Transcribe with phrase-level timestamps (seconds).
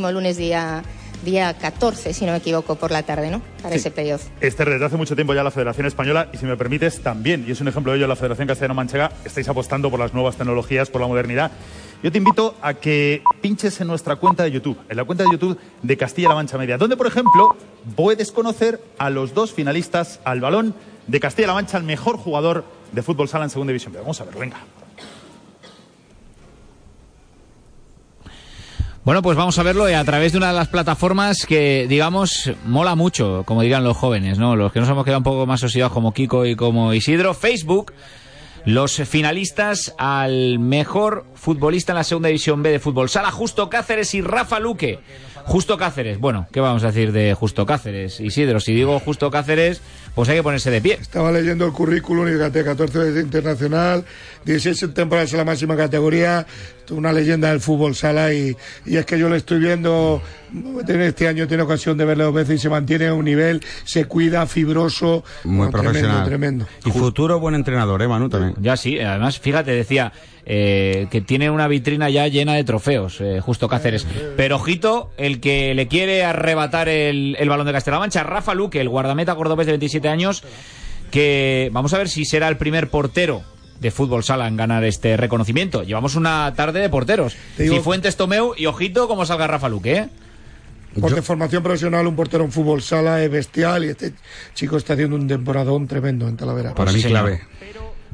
[0.00, 0.82] próximo lunes día
[1.24, 3.42] día 14, si no me equivoco, por la tarde, ¿no?
[3.62, 4.22] Para ese playoff.
[4.40, 7.50] Este desde hace mucho tiempo ya la Federación Española, y si me permites, también, y
[7.50, 11.02] es un ejemplo de ello, la Federación Castellano-Manchega, estáis apostando por las nuevas tecnologías, por
[11.02, 11.50] la modernidad.
[12.02, 15.30] Yo te invito a que pinches en nuestra cuenta de YouTube, en la cuenta de
[15.32, 17.54] YouTube de Castilla-La Mancha Media, donde, por ejemplo,
[17.94, 20.74] puedes conocer a los dos finalistas al balón
[21.06, 23.92] de Castilla-La Mancha, el mejor jugador de fútbol sala en segunda división.
[23.92, 24.56] vamos a ver, venga.
[29.02, 32.94] Bueno, pues vamos a verlo a través de una de las plataformas que, digamos, mola
[32.96, 34.56] mucho, como dirían los jóvenes, ¿no?
[34.56, 37.32] Los que nos hemos quedado un poco más osidados como Kiko y como Isidro.
[37.32, 37.94] Facebook,
[38.66, 43.08] los finalistas al mejor futbolista en la segunda división B de fútbol.
[43.08, 44.98] Sala Justo Cáceres y Rafa Luque.
[45.44, 46.18] Justo Cáceres.
[46.18, 48.20] Bueno, ¿qué vamos a decir de Justo Cáceres?
[48.20, 49.80] Isidro, si digo Justo Cáceres,
[50.14, 50.98] pues hay que ponerse de pie.
[51.00, 54.04] Estaba leyendo el currículum y fíjate, 14 veces internacional,
[54.44, 56.46] 16 temporadas en la máxima categoría,
[56.90, 60.20] una leyenda del fútbol sala y, y es que yo lo estoy viendo,
[60.52, 63.62] en este año tiene ocasión de verlo dos veces y se mantiene a un nivel,
[63.84, 66.24] se cuida, fibroso, muy profesional.
[66.24, 68.28] Tremendo, Y futuro buen entrenador, ¿eh, Manu?
[68.28, 68.54] También.
[68.60, 70.12] Ya sí, además, fíjate, decía
[70.52, 74.04] eh, que tiene una vitrina ya llena de trofeos, eh, justo Cáceres.
[74.36, 78.80] Pero ojito, el que le quiere arrebatar el, el balón de Castilla-La Mancha, Rafa Luque,
[78.80, 80.42] el guardameta cordobés de 27 años,
[81.12, 83.44] que vamos a ver si será el primer portero
[83.78, 85.84] de fútbol sala en ganar este reconocimiento.
[85.84, 87.36] Llevamos una tarde de porteros.
[87.56, 90.08] Cifuentes Tomeu y ojito cómo salga Rafa Luque, ¿eh?
[91.00, 94.14] Porque formación profesional, un portero en fútbol sala es bestial y este
[94.54, 96.74] chico está haciendo un temporadón tremendo en Talavera.
[96.74, 97.40] Para mí clave.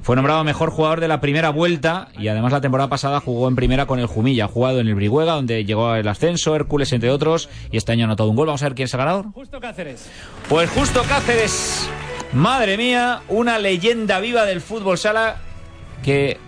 [0.03, 3.57] Fue nombrado mejor jugador de la primera vuelta y además la temporada pasada jugó en
[3.57, 7.11] primera con el Jumilla, ha jugado en el Brihuega donde llegó el ascenso, Hércules entre
[7.11, 8.47] otros y este año ha anotado un gol.
[8.47, 9.27] Vamos a ver quién es el ganador.
[9.33, 10.09] Justo Cáceres.
[10.49, 11.89] Pues Justo Cáceres,
[12.33, 15.39] madre mía, una leyenda viva del fútbol sala
[16.05, 16.39] que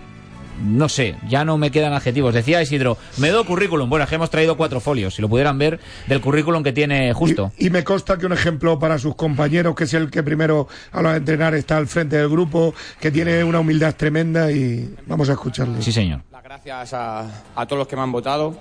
[0.61, 2.33] no sé, ya no me quedan adjetivos.
[2.33, 3.89] Decía Isidro, me doy currículum.
[3.89, 7.13] Bueno, es que hemos traído cuatro folios, si lo pudieran ver, del currículum que tiene
[7.13, 7.51] justo.
[7.57, 11.01] Y, me consta que un ejemplo para sus compañeros, que es el que primero a
[11.01, 15.33] los entrenar está al frente del grupo, que tiene una humildad tremenda y vamos a
[15.33, 15.81] escucharle.
[15.81, 16.21] Sí, señor.
[16.31, 17.27] Las gracias a,
[17.67, 18.57] todos los que me han votado.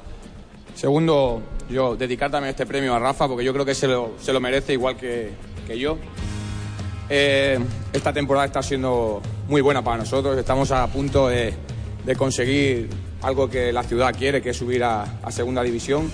[0.75, 4.33] Segundo, yo dedicar también este premio a Rafa, porque yo creo que se lo, se
[4.33, 5.31] lo merece igual que,
[5.67, 5.99] que yo.
[7.11, 7.59] Eh,
[7.93, 10.37] esta temporada está siendo muy buena para nosotros.
[10.37, 11.55] Estamos a punto de,
[12.17, 12.89] conseguir
[13.23, 16.11] algo que la ciudad quiere, que es subir a, segunda división.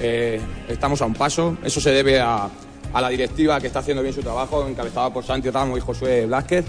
[0.00, 1.56] Eh, estamos a un paso.
[1.64, 2.48] Eso se debe a,
[2.94, 6.64] la directiva que está haciendo bien su trabajo, encabezada por Santi Ramos y Josué Blázquez.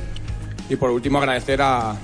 [0.69, 1.95] Y por último, agradecer a,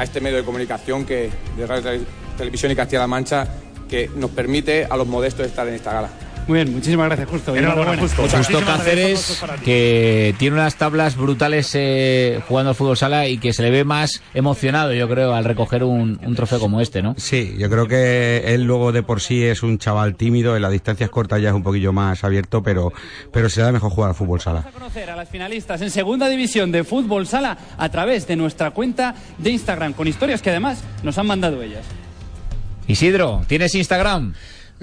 [0.00, 2.04] este medio de comunicación que, de Radio
[2.36, 3.46] Televisión y Castilla-La Mancha
[3.88, 6.10] que nos permite a los modestos estar en esta gala.
[6.46, 7.54] Muy bien, muchísimas gracias, Justo.
[7.98, 8.28] Justo.
[8.28, 13.62] Justo Cáceres, que tiene unas tablas brutales eh, jugando al fútbol sala y que se
[13.62, 17.14] le ve más emocionado, yo creo, al recoger un, trofeo como este, ¿no?
[17.16, 20.72] Sí, yo creo que él luego de por sí es un chaval tímido, en las
[20.72, 22.92] distancias cortas ya es un poquillo más abierto, pero,
[23.32, 24.60] pero se da mejor jugar al fútbol sala.
[24.60, 28.36] Vamos a conocer a las finalistas en segunda división de fútbol sala a través de
[28.36, 31.86] nuestra cuenta de Instagram, con historias que además nos han mandado ellas.
[32.86, 34.34] Isidro, ¿tienes Instagram?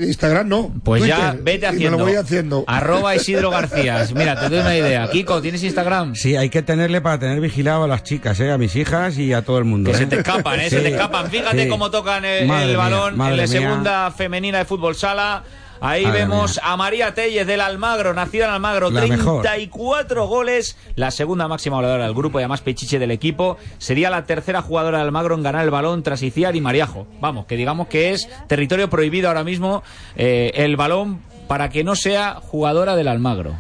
[0.04, 0.74] Instagram no.
[0.84, 1.98] Pues ya vete haciendo.
[1.98, 2.64] Me lo voy haciendo.
[2.68, 4.06] Arroba Isidro García.
[4.16, 5.10] Mira, te doy una idea.
[5.10, 6.16] Kiko, ¿tienes Instagram?
[6.16, 8.52] Sí, hay que tenerle para tener vigilado a las chicas, ¿eh?
[8.52, 9.92] a mis hijas y a todo el mundo.
[9.92, 10.08] Que se ¿eh?
[10.08, 10.70] te escapan, ¿eh?
[10.70, 11.30] Se te escapan.
[11.30, 15.44] Fíjate cómo tocan el, balón en la segunda femenina de fútbol sala.
[15.82, 21.78] Ahí vemos a María Telles del Almagro, nacida en Almagro, 34 goles, la segunda máxima
[21.78, 23.58] goleadora del grupo y además pechiche del equipo.
[23.80, 27.08] Sería la tercera jugadora de Almagro en ganar el balón tras Iciar y Mariajo.
[27.20, 29.82] Vamos, que digamos que es territorio prohibido ahora mismo
[30.16, 33.56] eh, el balón para que no sea jugadora del Almagro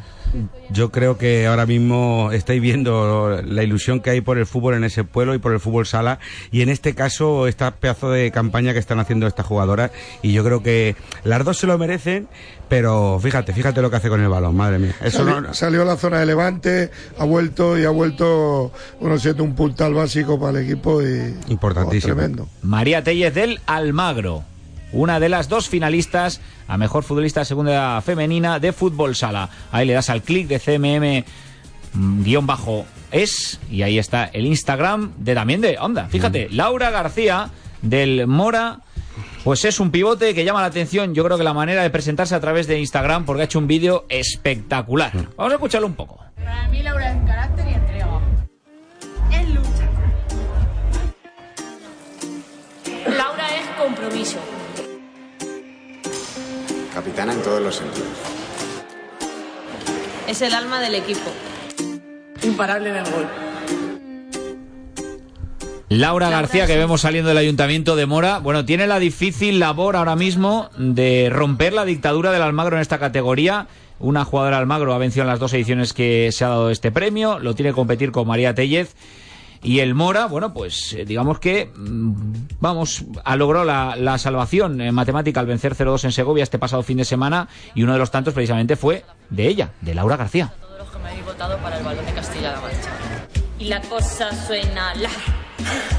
[0.69, 4.83] yo creo que ahora mismo estáis viendo la ilusión que hay por el fútbol en
[4.83, 6.19] ese pueblo y por el fútbol sala
[6.51, 10.43] y en este caso esta pedazo de campaña que están haciendo estas jugadoras y yo
[10.43, 12.27] creo que las dos se lo merecen
[12.71, 14.95] pero fíjate, fíjate lo que hace con el balón, madre mía.
[15.03, 18.71] Eso salió, a la zona de Levante, ha vuelto y ha vuelto,
[19.01, 22.13] bueno, siendo un puntal básico para el equipo y importantísimo.
[22.13, 22.47] Oh, tremendo.
[22.61, 24.45] María Tellez del Almagro
[24.93, 29.49] una de las dos finalistas a mejor futbolista segunda femenina de fútbol sala.
[29.71, 31.25] Ahí le das al clic de CMM
[31.93, 36.07] mm, guion bajo es y ahí está el Instagram de también de onda.
[36.07, 36.55] Fíjate, mm.
[36.55, 37.49] Laura García
[37.81, 38.79] del Mora.
[39.43, 42.35] Pues es un pivote que llama la atención, yo creo que la manera de presentarse
[42.35, 45.15] a través de Instagram, porque ha hecho un vídeo espectacular.
[45.15, 45.27] Mm.
[45.35, 46.19] Vamos a escucharlo un poco.
[46.35, 48.21] Para mí Laura es carácter y entrega.
[49.31, 49.89] Es lucha.
[53.17, 54.37] Laura es compromiso
[56.93, 58.09] capitana en todos los sentidos.
[60.27, 61.31] Es el alma del equipo.
[62.43, 63.27] Imparable en el gol.
[65.89, 70.15] Laura García, que vemos saliendo del ayuntamiento de Mora, bueno, tiene la difícil labor ahora
[70.15, 73.67] mismo de romper la dictadura del Almagro en esta categoría.
[73.99, 77.39] Una jugadora Almagro ha vencido en las dos ediciones que se ha dado este premio,
[77.39, 78.95] lo tiene que competir con María Tellez.
[79.63, 82.13] Y el Mora, bueno, pues eh, digamos que, mm,
[82.59, 86.81] vamos, ha logrado la, la salvación en matemática al vencer 0-2 en Segovia este pasado
[86.81, 90.51] fin de semana y uno de los tantos precisamente fue de ella, de Laura García.
[90.59, 92.89] todos los que me habéis votado para el balón de Castilla-La Mancha.
[93.59, 95.09] Y la cosa suena la.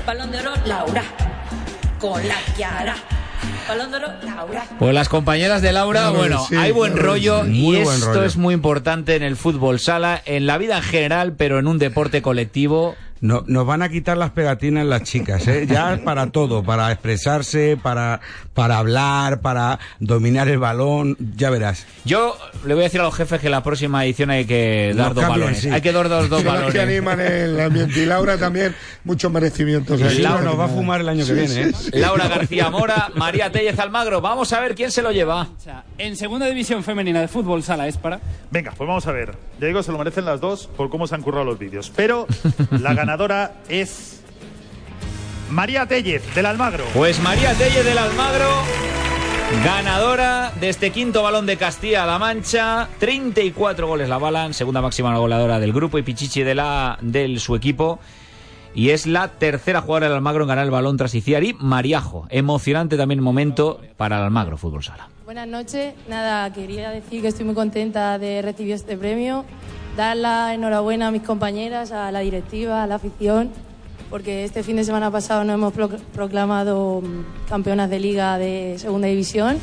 [0.05, 1.05] Balón de oro, Laura.
[2.01, 2.97] Con la Kiara.
[3.69, 4.65] Balón de oro, Laura.
[4.81, 8.07] Pues las compañeras de Laura, Claro, bueno, sí, hay buen claro, rollo y buen esto
[8.15, 8.25] rollo.
[8.25, 11.79] es muy importante en el fútbol sala, en la vida en general, pero en un
[11.79, 12.97] deporte colectivo.
[13.23, 15.67] No, nos van a quitar las pegatinas las chicas, ¿eh?
[15.67, 18.21] Ya para todo, para expresarse, para,
[18.53, 21.87] para hablar, para dominar el balón, ya verás.
[22.05, 22.37] Yo
[22.67, 25.15] le voy a decir a los jefes que la próxima edición hay que Nos dar
[25.15, 25.63] dos cambian, balones.
[25.63, 25.71] sí.
[25.71, 26.73] Hay que dar dos, dos balones.
[26.73, 28.03] que animan el ambiente.
[28.03, 28.75] Y Laura también,
[29.05, 30.01] muchos merecimientos.
[30.19, 31.73] Laura nos va a fumar el año que viene, ¿eh?
[31.93, 34.21] Laura García Mora, María Tellez Almagro.
[34.21, 35.47] Vamos a ver quién se lo lleva.
[35.97, 38.19] En segunda división femenina de fútbol sala es para.
[38.51, 39.37] Venga, pues vamos a ver.
[39.61, 41.93] Ya digo, se lo merecen las dos por cómo se han currado los vídeos.
[41.95, 42.27] Pero
[42.81, 43.12] la ganadora
[43.69, 44.23] es
[45.51, 46.85] María Tellez, del Almagro.
[46.95, 48.49] Pues María Tellez del Almagro,
[49.63, 52.89] ganadora de este quinto balón de Castilla-La Mancha.
[53.01, 57.55] 34 goles la balan, segunda máxima goleadora del grupo y Pichichi de la, del su
[57.55, 57.99] equipo.
[58.75, 62.27] Y es la tercera jugadora del Almagro en ganar el balón tras Iciar y Mariajo.
[62.31, 65.11] Emocionante también momento para el Almagro Fútbol Sala.
[65.27, 65.93] Buenas noches.
[66.09, 69.45] Nada, quería decir que estoy muy contenta de recibir este premio.
[69.97, 73.51] Dar la enhorabuena a mis compañeras, a la directiva, a la afición,
[74.09, 78.77] porque este fin de semana pasado nos hemos pro- proclamado mm, campeonas de liga de
[78.79, 79.59] segunda división.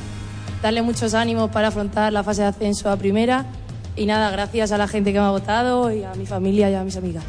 [0.61, 3.45] Darle muchos ánimos para afrontar la fase de ascenso a primera.
[3.95, 6.75] Y nada, gracias a la gente que me ha votado y a mi familia y
[6.75, 7.23] a mis amigas.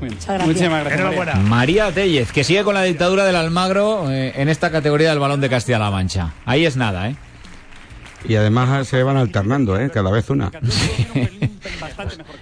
[0.00, 0.46] Muchas gracias.
[0.46, 1.00] Muchísimas gracias.
[1.00, 1.34] Enhorabuena.
[1.36, 5.40] María Tellez, que sigue con la dictadura del Almagro eh, en esta categoría del balón
[5.40, 6.32] de Castilla-La Mancha.
[6.44, 7.16] Ahí es nada, ¿eh?
[8.28, 9.90] Y además se van alternando, ¿eh?
[9.90, 10.50] Cada vez una.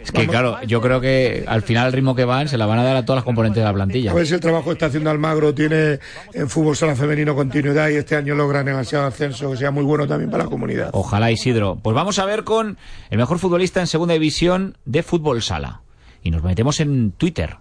[0.02, 2.78] Es que claro, yo creo que al final el ritmo que van se la van
[2.78, 4.10] a dar a todas las componentes de la plantilla.
[4.10, 5.98] A ver si el trabajo que está haciendo Almagro tiene
[6.32, 10.06] en fútbol sala femenino continuidad y este año logra demasiado ascenso que sea muy bueno
[10.06, 10.90] también para la comunidad.
[10.92, 11.78] Ojalá Isidro.
[11.82, 12.78] Pues vamos a ver con
[13.10, 15.82] el mejor futbolista en segunda división de fútbol sala.
[16.22, 17.56] Y nos metemos en Twitter.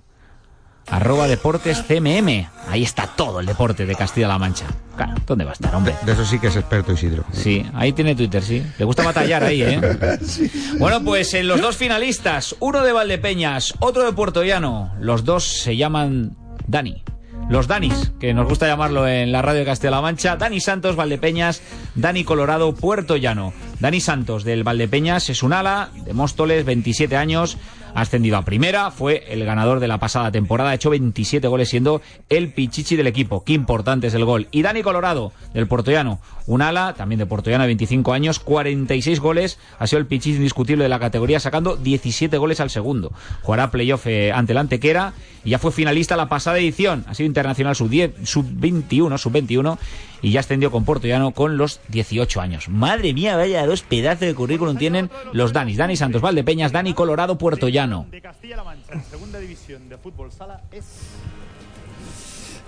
[0.89, 2.47] Arroba Deportes CMM.
[2.69, 4.65] Ahí está todo el deporte de Castilla-La Mancha.
[4.95, 5.95] Claro, ¿dónde va a estar, hombre?
[6.05, 7.23] De eso sí que es experto Isidro.
[7.31, 8.63] Sí, ahí tiene Twitter, sí.
[8.77, 9.81] Le gusta batallar ahí, ¿eh?
[10.77, 14.93] Bueno, pues en los dos finalistas, uno de Valdepeñas, otro de Puerto Llano.
[14.99, 16.35] Los dos se llaman
[16.67, 17.03] Dani.
[17.49, 20.37] Los Danis, que nos gusta llamarlo en la radio de Castilla-La Mancha.
[20.37, 21.61] Dani Santos, Valdepeñas,
[21.95, 23.53] Dani Colorado, Puerto Llano.
[23.79, 27.57] Dani Santos, del Valdepeñas, es un ala de Móstoles, 27 años,
[27.93, 32.01] ascendido a primera, fue el ganador de la pasada temporada, ha hecho 27 goles siendo
[32.29, 33.43] el pichichi del equipo.
[33.43, 34.47] Qué importante es el gol.
[34.51, 39.59] Y Dani Colorado, del Portollano, un ala, también de Portollano, de 25 años, 46 goles,
[39.79, 43.11] ha sido el pichichi indiscutible de la categoría, sacando 17 goles al segundo.
[43.41, 45.13] Jugará playoff eh, ante el Antequera
[45.43, 47.05] y ya fue finalista la pasada edición.
[47.07, 49.77] Ha sido internacional sub-10, sub-21, sub-21
[50.21, 52.69] y ya ascendió con Portollano con los 18 años.
[52.69, 55.77] Madre mía, vaya dos pedazos de currículum tienen los Danis.
[55.77, 57.37] Dani Santos Valdepeñas, Dani Colorado,
[57.83, 60.85] De Castilla-La Mancha, en segunda división de fútbol sala es...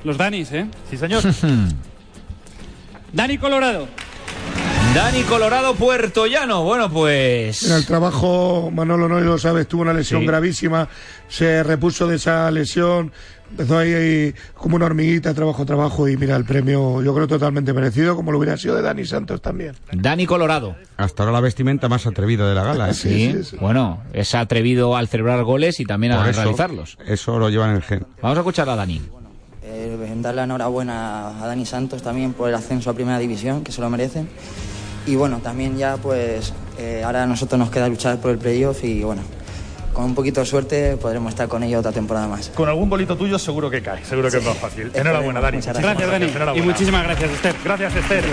[0.03, 0.67] Los Danis, ¿eh?
[0.89, 1.23] Sí, señor.
[3.13, 3.88] Dani Colorado.
[4.95, 6.63] Dani Colorado, Puertollano.
[6.63, 7.63] Bueno, pues...
[7.63, 10.27] En el trabajo, Manolo no lo sabes, tuvo una lesión Sí.
[10.27, 10.88] gravísima,
[11.27, 13.12] se repuso de esa lesión,
[13.51, 17.74] empezó ahí, ahí como una hormiguita, trabajo, trabajo, y mira, el premio yo creo totalmente
[17.74, 19.74] merecido, como lo hubiera sido de Dani Santos también.
[19.91, 20.77] Dani Colorado.
[20.96, 22.93] Hasta ahora la vestimenta más atrevida de la gala, ¿eh?
[22.93, 26.98] Sí, bueno, es atrevido al celebrar goles y también a eso, realizarlos.
[27.05, 28.08] Eso lo llevan en el gen.
[28.22, 29.01] Vamos a escuchar a Dani.
[29.62, 33.74] Eh, darle la enhorabuena a Dani Santos también por el ascenso a Primera División, que
[33.74, 34.29] se lo merecen.
[35.05, 38.83] Y bueno, también ya pues eh, ahora a nosotros nos queda luchar por el playoff
[38.83, 39.21] y bueno,
[39.93, 42.50] con un poquito de suerte podremos estar con ellos otra temporada más.
[42.50, 44.88] Con algún bolito tuyo seguro que cae, seguro que es más fácil.
[44.88, 45.12] Esperemos.
[45.12, 45.57] Enhorabuena, Dani.
[45.57, 46.59] Muchas Muchísimas Gracias, Dani.
[46.59, 47.55] Y muchísimas gracias, Esther.
[47.63, 48.24] Gracias, Esther.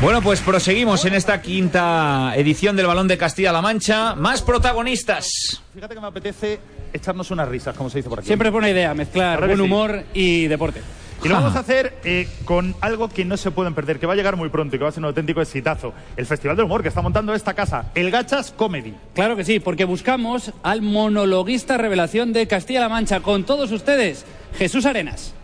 [0.00, 4.14] Bueno, pues proseguimos en esta quinta edición del Balón de Castilla-La Mancha.
[4.14, 5.62] Más protagonistas.
[5.72, 6.60] Fíjate que me apetece
[6.92, 8.26] echarnos unas risas, como se dice por aquí.
[8.26, 9.62] Siempre es buena idea mezclar buen sí.
[9.62, 10.82] humor y deporte.
[11.24, 14.12] Y lo vamos a hacer eh, con algo que no se pueden perder, que va
[14.12, 15.94] a llegar muy pronto y que va a ser un auténtico exitazo.
[16.18, 18.94] El Festival del Humor que está montando esta casa, el Gachas Comedy.
[19.14, 24.26] Claro que sí, porque buscamos al monologuista revelación de Castilla-La Mancha con todos ustedes,
[24.58, 25.34] Jesús Arenas.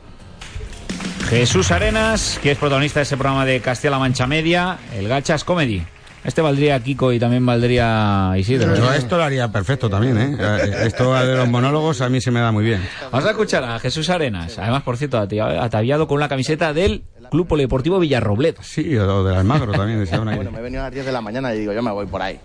[1.30, 5.82] Jesús Arenas, que es protagonista de ese programa de Castilla-La Mancha Media, el Gachas Comedy.
[6.22, 8.74] Este valdría Kiko y también valdría Isidro.
[8.76, 8.98] Yo ¿eh?
[8.98, 10.36] esto lo haría perfecto también, ¿eh?
[10.38, 12.86] Eh, Esto de los monólogos a mí se me da muy bien.
[13.10, 17.46] Vamos a escuchar a Jesús Arenas, además, por cierto, ataviado con la camiseta del Club
[17.46, 18.62] Polideportivo Villarrobledo.
[18.62, 21.12] Sí, o del Almagro también, decía una Bueno, me he venido a las 10 de
[21.12, 22.38] la mañana y digo, yo me voy por ahí.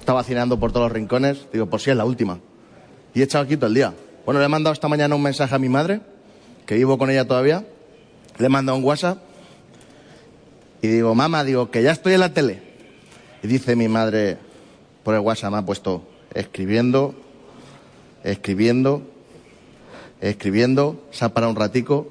[0.00, 2.38] Estaba vacinando por todos los rincones, digo, por si es la última.
[3.14, 3.92] Y he echado aquí todo el día.
[4.24, 6.00] Bueno, le he mandado esta mañana un mensaje a mi madre,
[6.64, 7.64] que vivo con ella todavía.
[8.38, 9.18] Le he mandado un WhatsApp.
[10.80, 12.67] Y digo, mamá, digo, que ya estoy en la tele.
[13.42, 14.36] Y dice mi madre,
[15.04, 16.02] por el WhatsApp me ha puesto,
[16.34, 17.14] escribiendo,
[18.24, 19.02] escribiendo,
[20.20, 22.08] escribiendo, se ha parado un ratico,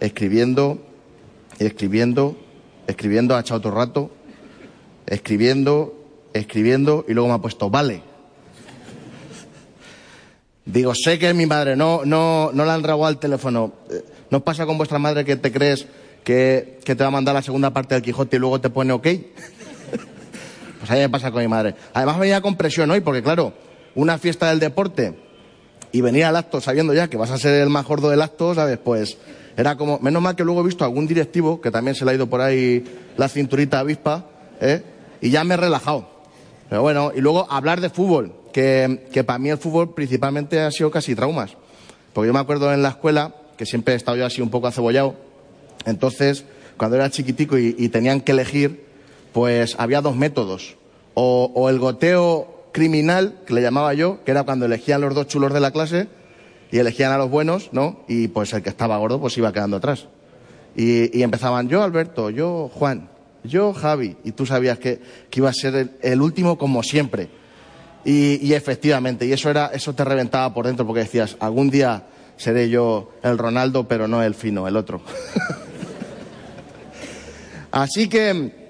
[0.00, 0.78] escribiendo,
[1.58, 2.36] escribiendo,
[2.88, 4.10] escribiendo, ha echado otro rato,
[5.06, 5.94] escribiendo,
[6.32, 8.02] escribiendo, y luego me ha puesto, vale.
[10.64, 13.72] Digo, sé que es mi madre, no, no, no la han robado al teléfono.
[13.90, 15.86] Eh, ¿No pasa con vuestra madre que te crees
[16.24, 18.92] que, que te va a mandar la segunda parte del Quijote y luego te pone
[18.92, 19.06] ok?
[20.82, 21.76] Pues a mí me pasa con mi madre.
[21.94, 23.52] Además venía con presión hoy, porque claro,
[23.94, 25.14] una fiesta del deporte
[25.92, 28.52] y venir al acto sabiendo ya que vas a ser el más gordo del acto,
[28.52, 28.78] ¿sabes?
[28.78, 29.16] Pues
[29.56, 32.14] era como, menos mal que luego he visto algún directivo que también se le ha
[32.14, 32.82] ido por ahí
[33.16, 34.26] la cinturita avispa,
[34.60, 34.82] ¿eh?
[35.20, 36.08] Y ya me he relajado.
[36.68, 40.72] Pero bueno, y luego hablar de fútbol, que, que para mí el fútbol principalmente ha
[40.72, 41.52] sido casi traumas.
[42.12, 44.66] Porque yo me acuerdo en la escuela, que siempre he estado yo así un poco
[44.66, 45.14] acebollado,
[45.86, 46.44] entonces,
[46.76, 48.90] cuando era chiquitico y, y tenían que elegir,
[49.32, 50.76] pues había dos métodos.
[51.14, 55.28] O, o el goteo criminal, que le llamaba yo, que era cuando elegían los dos
[55.28, 56.08] chulos de la clase
[56.70, 58.00] y elegían a los buenos, ¿no?
[58.08, 60.08] Y pues el que estaba gordo pues iba quedando atrás.
[60.74, 63.10] Y, empezaban yo Alberto, yo Juan,
[63.44, 65.00] yo Javi, y tú sabías que,
[65.32, 67.28] iba a ser el, el último como siempre.
[68.04, 72.06] Y, y efectivamente, y eso era, eso te reventaba por dentro porque decías, algún día
[72.38, 75.02] seré yo el Ronaldo, pero no el fino, el otro.
[77.70, 78.61] Así que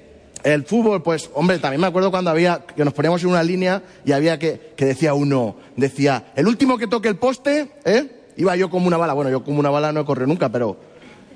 [0.45, 3.83] el fútbol, pues, hombre, también me acuerdo cuando había, que nos poníamos en una línea
[4.05, 8.23] y había que, que decía uno, decía, el último que toque el poste, ¿eh?
[8.37, 9.13] Iba yo como una bala.
[9.13, 10.77] Bueno, yo como una bala no he corrido nunca, pero.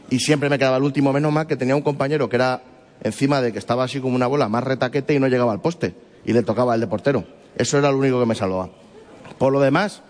[0.08, 2.62] Y siempre me quedaba el último, menos mal que tenía un compañero que era
[3.02, 5.94] encima de que estaba así como una bola, más retaquete y no llegaba al poste.
[6.24, 7.24] Y le tocaba el de portero.
[7.56, 8.70] Eso era lo único que me salvaba.
[9.38, 10.02] Por lo demás,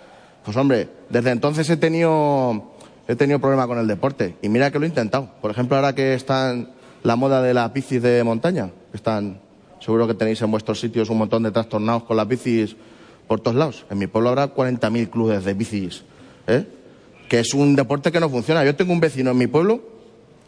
[0.45, 2.75] pues hombre, desde entonces he tenido,
[3.09, 4.37] he tenido problema con el deporte.
[4.43, 5.31] Y mira que lo he intentado.
[5.41, 6.71] Por ejemplo, ahora que están
[7.07, 9.39] la moda de las bicis de montaña, que están,
[9.79, 12.75] seguro que tenéis en vuestros sitios un montón de trastornados con las bicis
[13.29, 13.87] por todos lados.
[13.89, 16.03] En mi pueblo habrá 40.000 clubes de bicis,
[16.49, 16.67] ¿eh?
[17.29, 18.65] que es un deporte que no funciona.
[18.65, 19.83] Yo tengo un vecino en mi pueblo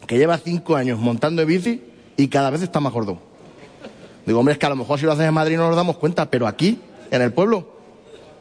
[0.05, 1.81] que lleva cinco años montando de bici
[2.17, 3.19] y cada vez está más gordo.
[4.25, 5.95] Digo, hombre, es que a lo mejor si lo haces en Madrid no nos damos
[5.95, 7.69] cuenta, pero aquí, en el pueblo,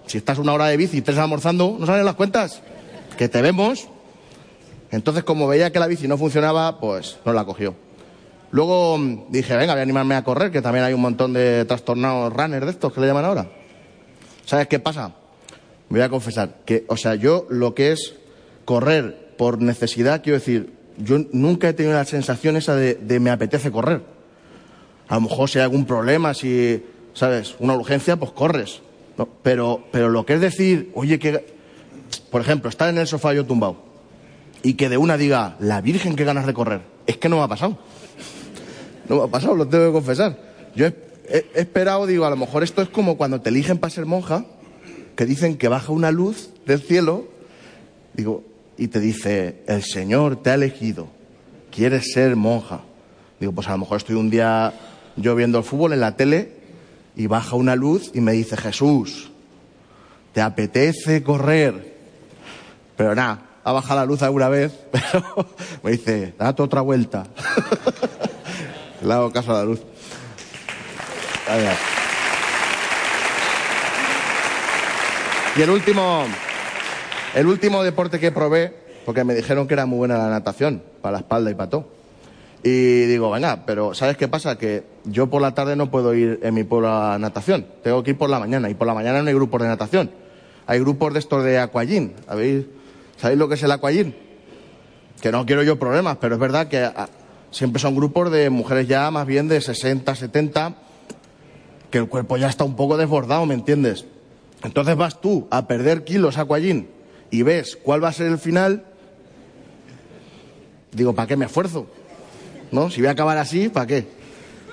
[0.06, 2.62] si estás una hora de bici y tres almorzando, no salen las cuentas.
[3.16, 3.86] Que te vemos.
[4.90, 7.74] Entonces, como veía que la bici no funcionaba, pues no la cogió.
[8.50, 11.64] Luego mm, dije, venga, voy a animarme a correr, que también hay un montón de
[11.64, 13.50] trastornados runners de estos que le llaman ahora.
[14.44, 15.14] ¿Sabes qué pasa?
[15.88, 18.14] Me voy a confesar que, o sea, yo lo que es
[18.64, 23.70] correr por necesidad, quiero decir, yo nunca he tenido la sensación esa de, me apetece
[23.70, 24.02] correr.
[25.08, 27.54] A lo mejor si hay algún problema, si, ¿sabes?
[27.60, 28.80] Una urgencia, pues corres.
[29.42, 31.44] Pero, pero lo que es decir, oye, que,
[32.30, 33.88] por ejemplo, estar en el sofá yo tumbado
[34.62, 37.42] y que de una diga, la Virgen, qué ganas de correr, es que no me
[37.42, 37.78] ha pasado.
[39.08, 40.38] No me ha pasado, lo tengo que confesar.
[40.74, 40.94] Yo he,
[41.54, 44.44] esperado, digo, a lo mejor esto es como cuando te eligen para ser monja,
[45.16, 47.26] que dicen que baja una luz del cielo,
[48.14, 48.44] digo,
[48.76, 51.08] y te dice, el Señor te ha elegido,
[51.70, 52.80] quieres ser monja.
[53.40, 54.72] Digo, pues a lo mejor estoy un día
[55.16, 56.52] yo viendo el fútbol en la tele
[57.16, 59.30] y baja una luz y me dice, Jesús,
[60.32, 61.96] ¿te apetece correr?
[62.96, 65.48] Pero nada, ha bajado la luz alguna vez, pero
[65.82, 67.26] me dice, date otra vuelta.
[69.02, 69.80] Le hago caso a la luz.
[75.56, 76.24] Y el último,
[77.34, 78.74] el último deporte que probé,
[79.04, 81.88] porque me dijeron que era muy buena la natación, para la espalda y para todo.
[82.62, 84.58] Y digo, venga, pero ¿sabes qué pasa?
[84.58, 87.66] Que yo por la tarde no puedo ir en mi pueblo a natación.
[87.82, 88.68] Tengo que ir por la mañana.
[88.68, 90.10] Y por la mañana no hay grupos de natación.
[90.66, 92.12] Hay grupos de estos de aquagym.
[92.26, 92.66] ¿Habéis,
[93.16, 94.12] ¿Sabéis lo que es el aquagym?
[95.22, 96.88] Que no quiero yo problemas, pero es verdad que
[97.50, 100.74] siempre son grupos de mujeres ya más bien de 60, 70,
[101.90, 104.04] que el cuerpo ya está un poco desbordado, ¿me entiendes?
[104.62, 106.86] Entonces vas tú a perder kilos aquagym
[107.30, 108.84] y ves cuál va a ser el final.
[110.92, 111.86] Digo, ¿para qué me esfuerzo?
[112.72, 112.90] ¿no?
[112.90, 114.06] Si voy a acabar así, ¿para qué?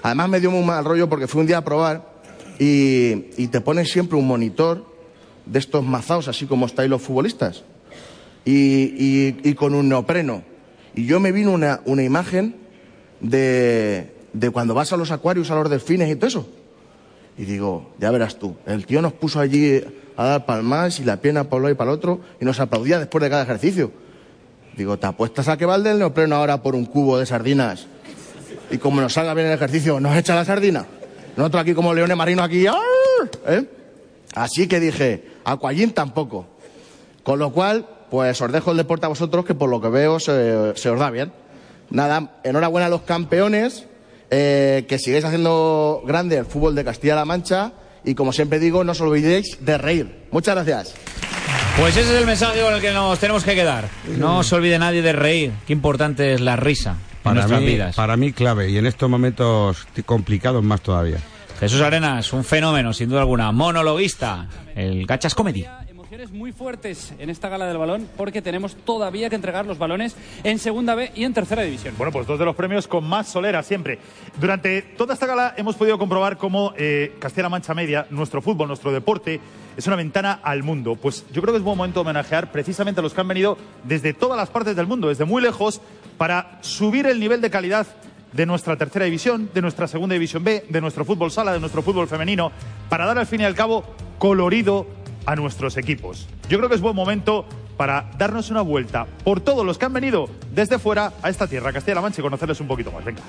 [0.03, 2.09] Además me dio muy mal rollo porque fui un día a probar
[2.59, 4.85] y, y te ponen siempre un monitor
[5.45, 7.63] de estos mazaos, así como estáis los futbolistas,
[8.43, 10.43] y, y- y con un neopreno.
[10.95, 12.55] Y yo me vino una, una imagen
[13.29, 16.47] de, de cuando vas a los acuarios, a los delfines y todo eso.
[17.37, 19.81] Y digo, ya verás tú, el tío nos puso allí
[20.15, 22.59] a dar palmas y la pierna para un lado y para el otro y nos
[22.59, 23.91] aplaudía después de cada ejercicio.
[24.77, 27.87] Digo, ¿te apuestas a que valde el neopreno ahora por un cubo de sardinas?
[28.71, 30.85] Y como nos salga bien el ejercicio, ¿nos echa la sardina?
[31.35, 32.75] Nosotros aquí como leones marinos aquí, ¡ar!
[33.47, 33.65] ¿eh?
[34.33, 36.45] Así que dije, Aquallín tampoco.
[37.23, 40.19] Con lo cual, pues os dejo el deporte a vosotros, que por lo que veo
[40.19, 41.31] se, se os da bien.
[41.89, 43.85] Nada, enhorabuena a los campeones,
[44.31, 47.73] eh, que sigáis haciendo grande el fútbol de Castilla-La Mancha
[48.03, 50.25] y como siempre digo, no os olvidéis de reír.
[50.31, 50.93] Muchas gracias.
[51.79, 53.89] Pues ese es el mensaje con el que nos tenemos que quedar.
[54.17, 55.51] No se olvide nadie de reír.
[55.67, 57.95] Qué importante es la risa en Para nuestras mí, vidas.
[57.95, 61.17] para mí clave y en estos momentos complicados más todavía.
[61.59, 63.51] Jesús Arenas, un fenómeno, sin duda alguna.
[63.51, 65.65] Monologuista, el Gachas Comedy.
[66.15, 70.15] Emociones muy fuertes en esta gala del balón porque tenemos todavía que entregar los balones
[70.45, 71.93] en segunda B y en tercera división.
[71.97, 73.99] Bueno, pues dos de los premios con más solera siempre.
[74.39, 78.93] Durante toda esta gala hemos podido comprobar cómo eh, Castilla-La Mancha Media, nuestro fútbol, nuestro
[78.93, 79.41] deporte,
[79.75, 80.95] es una ventana al mundo.
[80.95, 83.57] Pues yo creo que es buen momento de homenajear precisamente a los que han venido
[83.83, 85.81] desde todas las partes del mundo, desde muy lejos,
[86.17, 87.87] para subir el nivel de calidad
[88.31, 91.81] de nuestra tercera división, de nuestra segunda división B, de nuestro fútbol sala, de nuestro
[91.81, 92.53] fútbol femenino,
[92.87, 93.83] para dar al fin y al cabo
[94.17, 94.87] colorido
[95.25, 96.27] a nuestros equipos.
[96.49, 97.45] Yo creo que es buen momento
[97.77, 101.73] para darnos una vuelta por todos los que han venido desde fuera a esta tierra,
[101.73, 103.03] Castilla-La Mancha, y conocerles un poquito más.
[103.03, 103.21] Venga.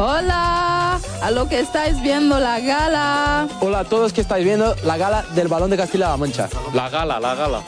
[0.00, 3.48] Hola, a lo que estáis viendo la gala.
[3.60, 6.48] Hola a todos que estáis viendo la gala del balón de Castilla-La Mancha.
[6.72, 7.62] La gala, la gala.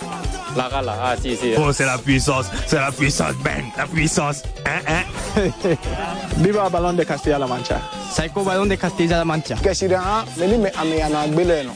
[0.57, 1.55] La gala, ah, sí, sí.
[1.57, 4.43] Oh, c'est la puissance, c'est la puissance, bang, la puissance.
[4.65, 5.79] Hein, hein.
[6.39, 7.81] Viva el balón de Castilla-La Mancha.
[8.13, 9.57] Saiko balón de Castilla-La Mancha.
[9.57, 11.73] Que sirá venirme a mi anagbeleno.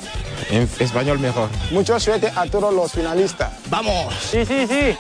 [0.51, 1.49] En español mejor.
[1.71, 3.53] Mucha suerte a todos los finalistas.
[3.69, 4.15] ¡Vamos!
[4.31, 4.97] Sí, sí, sí.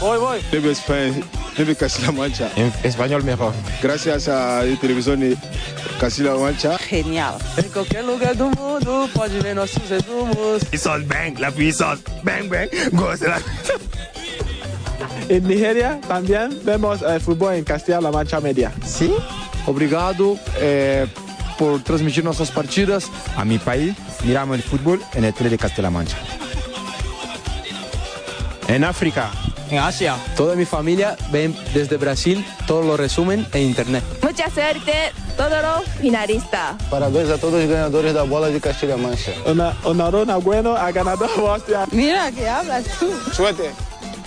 [0.00, 0.40] Voy, voy.
[0.50, 1.14] Viva España,
[1.56, 2.50] viva Castilla-La Mancha.
[2.56, 3.52] En español mejor.
[3.82, 5.36] Gracias a la televisión de
[6.00, 6.78] Castilla-La Mancha.
[6.78, 7.34] Genial.
[7.56, 10.64] En cualquier lugar del mundo pode ver nossos resumos.
[10.70, 12.68] Puissance, bang, la puissance, bang, bang.
[15.28, 18.72] En Nigeria también vemos el fútbol en Castilla-La Mancha Media.
[18.84, 19.14] ¿Sí?
[19.66, 21.06] Obrigado eh,
[21.58, 23.94] por transmitir nuestras partidas a mi país.
[24.24, 26.16] Miramos el fútbol en el tele de Castilla-La Mancha.
[28.68, 29.30] En África.
[29.70, 30.16] En Asia.
[30.36, 34.02] Toda mi familia ven desde Brasil todo lo resumen en internet.
[34.22, 36.74] Mucha suerte, todos los finalistas.
[36.90, 39.32] Parabéns a todos los ganadores de la bola de Castilla-La Mancha.
[39.46, 41.86] Una, enhorabuena bueno a ganador hostia.
[41.92, 43.10] Mira que hablas tú.
[43.32, 43.70] Suerte,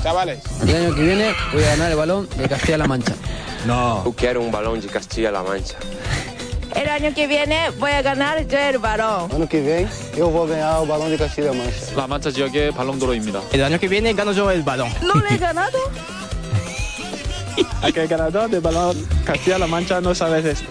[0.01, 0.43] chavales.
[0.61, 3.13] El año que viene voy a ganar el balón de Castilla-La Mancha.
[3.65, 4.03] No.
[4.05, 5.77] Yo quiero un balón de Castilla-La Mancha.
[6.76, 9.30] El año que viene voy a ganar yo el balón.
[9.32, 11.94] Ano que vem, eu vou ganhar o balão de Castilla-La Mancha.
[11.96, 13.40] La Mancha 지역의 발롱도로입니다.
[13.52, 14.88] El año que viene gano yo el balón.
[15.02, 15.78] ¿No le he ganado?
[17.82, 20.68] A que el ganador del balón Castilla-La Mancha no sabes esto.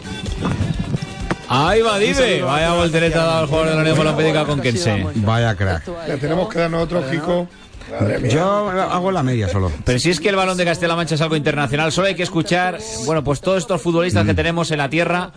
[1.48, 2.16] Ahí va, Un Dive.
[2.16, 5.06] saludo Vaya a voltereta dado al jugador de la Unión Olímpica con Kense.
[5.16, 5.84] Vaya crack.
[6.08, 7.48] Le tenemos que dar nosotros, Kiko.
[8.31, 9.71] Yo hago la media solo.
[9.85, 12.23] Pero si es que el balón de Castilla-La Mancha es algo internacional, solo hay que
[12.23, 14.27] escuchar, bueno, pues todos estos futbolistas Mm.
[14.29, 15.31] que tenemos en la tierra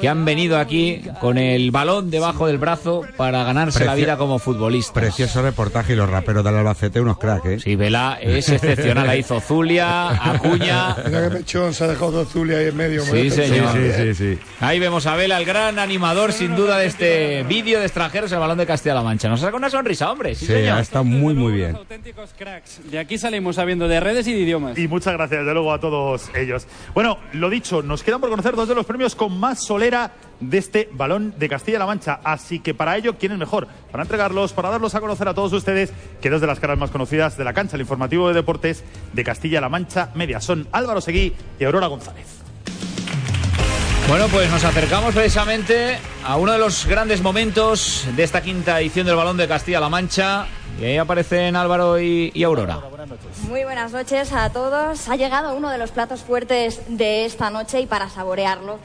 [0.00, 4.38] que han venido aquí con el balón debajo del brazo para ganarse la vida como
[4.38, 4.92] futbolistas.
[4.94, 7.60] Precioso reportaje y los raperos del Albacete, unos cracks, ¿eh?
[7.60, 9.06] Sí, Vela es excepcional.
[9.06, 10.96] La hizo Zulia, Acuña.
[11.06, 13.02] Mira que pechón se ha dejado dos Zulia ahí en medio.
[13.02, 13.72] Sí, señor.
[13.72, 14.38] Sí, sí, sí.
[14.60, 18.38] Ahí vemos a Vela, el gran animador, sin duda, de este vídeo de extranjeros, el
[18.38, 19.28] balón de Castilla-La Mancha.
[19.28, 20.34] Nos saca una sonrisa, hombre.
[20.34, 20.78] Sí, Sí, señor.
[20.78, 21.76] ha estado muy, muy bien.
[21.86, 22.80] Auténticos cracks.
[22.90, 24.76] De aquí salimos sabiendo de redes y de idiomas.
[24.76, 26.66] Y muchas gracias, desde luego, a todos ellos.
[26.94, 30.58] Bueno, lo dicho, nos quedan por conocer dos de los premios con más solera de
[30.58, 32.18] este balón de Castilla-La Mancha.
[32.24, 33.68] Así que para ello, ¿quién es mejor?
[33.92, 36.90] Para entregarlos, para darlos a conocer a todos ustedes, que dos de las caras más
[36.90, 40.40] conocidas de la cancha, el informativo de deportes de Castilla-La Mancha Media.
[40.40, 42.26] Son Álvaro Seguí y Aurora González.
[44.08, 49.06] Bueno, pues nos acercamos precisamente a uno de los grandes momentos de esta quinta edición
[49.06, 50.48] del balón de Castilla-La Mancha.
[50.78, 52.80] Y ahí aparecen Álvaro y, y Aurora.
[53.48, 55.08] Muy buenas noches a todos.
[55.08, 58.78] Ha llegado uno de los platos fuertes de esta noche y para saborearlo,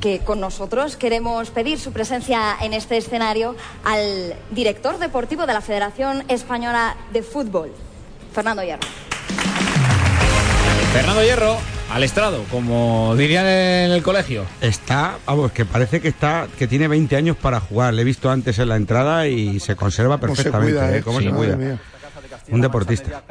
[0.00, 5.60] que con nosotros queremos pedir su presencia en este escenario al director deportivo de la
[5.62, 7.72] Federación Española de Fútbol,
[8.32, 8.86] Fernando Hierro.
[10.92, 11.56] Fernando Hierro,
[11.92, 14.44] al estrado, como dirían en el colegio.
[14.60, 17.94] Está, vamos, que parece que está, que tiene 20 años para jugar.
[17.94, 20.72] Le he visto antes en la entrada y se conserva Cómo se perfectamente.
[20.78, 20.98] cuida, ¿eh?
[20.98, 21.02] ¿eh?
[21.02, 21.26] Cómo Sí.
[21.26, 21.56] se cuida.
[21.56, 21.78] Madre mía.
[22.50, 23.22] Un deportista.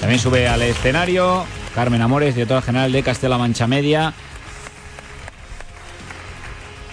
[0.00, 4.12] También sube al escenario Carmen Amores, directora general de Castilla-La Mancha Media.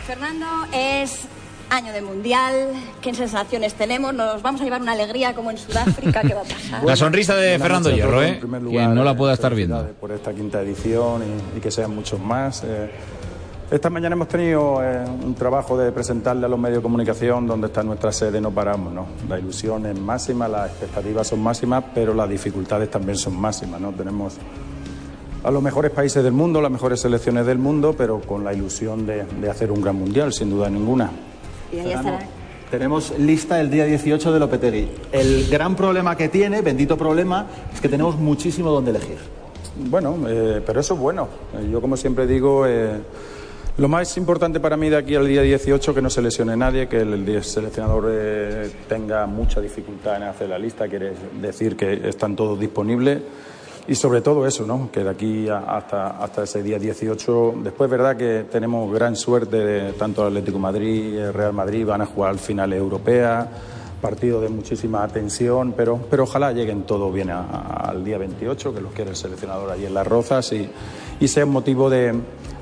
[0.08, 1.22] Fernando es
[1.70, 6.22] año de mundial, qué sensaciones tenemos, nos vamos a llevar una alegría como en Sudáfrica,
[6.22, 6.84] ¿qué va a pasar?
[6.86, 8.40] La sonrisa de Buenas Fernando Hierro, ¿eh?
[8.40, 9.88] Que no la pueda estar viendo.
[10.00, 12.64] Por esta quinta edición y, y que sean muchos más.
[12.66, 12.90] Eh,
[13.72, 17.68] esta mañana hemos tenido eh, un trabajo de presentarle a los medios de comunicación dónde
[17.68, 19.06] está nuestra sede, no paramos, ¿no?
[19.28, 23.92] La ilusión es máxima, las expectativas son máximas, pero las dificultades también son máximas, ¿no?
[23.92, 24.38] Tenemos
[25.44, 29.06] a los mejores países del mundo, las mejores selecciones del mundo, pero con la ilusión
[29.06, 31.12] de, de hacer un gran mundial, sin duda ninguna.
[31.72, 32.20] Y ahí estará.
[32.72, 34.88] Tenemos lista el día 18 de Lopetegui.
[35.12, 39.18] El gran problema que tiene, bendito problema, es que tenemos muchísimo donde elegir.
[39.90, 41.28] Bueno, eh, pero eso es bueno.
[41.58, 43.00] Eh, Yo, como siempre digo, eh,
[43.80, 46.88] lo más importante para mí de aquí al día 18 que no se lesione nadie,
[46.88, 52.08] que el, el seleccionador eh, tenga mucha dificultad en hacer la lista, quiere decir que
[52.10, 53.20] están todos disponibles.
[53.90, 54.92] Y sobre todo eso, ¿no?
[54.92, 59.94] que de aquí hasta, hasta ese día 18, después verdad que tenemos gran suerte, de,
[59.94, 63.48] tanto Atlético de Madrid, el Real Madrid van a jugar finales europeas,
[64.00, 68.94] partido de muchísima tensión, pero, pero ojalá lleguen todos bien al día 28, que los
[68.94, 70.70] quiere el seleccionador allí en Las Rozas, y,
[71.20, 72.14] y sea un motivo de,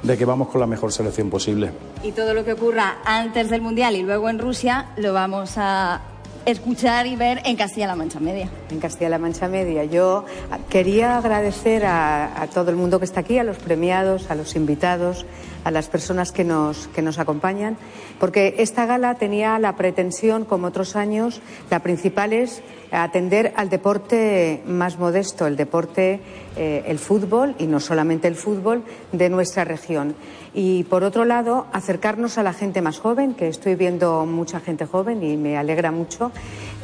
[0.04, 1.72] de que vamos con la mejor selección posible.
[2.04, 6.00] Y todo lo que ocurra antes del mundial y luego en Rusia lo vamos a
[6.47, 8.49] escuchar y ver en Castilla-La Mancha Media.
[8.71, 9.83] en Castilla-La Mancha Media.
[9.83, 10.25] Yo
[10.69, 14.55] quería agradecer a, a todo el mundo que está aquí, a los premiados, a los
[14.55, 15.25] invitados,
[15.67, 17.75] a las personas que nos, que nos acompañan,
[18.21, 24.63] porque esta gala tenía la pretensión, como otros años, la principal es atender al deporte
[24.65, 26.21] más modesto, el deporte,
[26.56, 30.15] eh, el fútbol, y no solamente el fútbol, de nuestra región.
[30.53, 34.86] Y por otro lado, acercarnos a la gente más joven, que estoy viendo mucha gente
[34.86, 36.32] joven y me alegra mucho,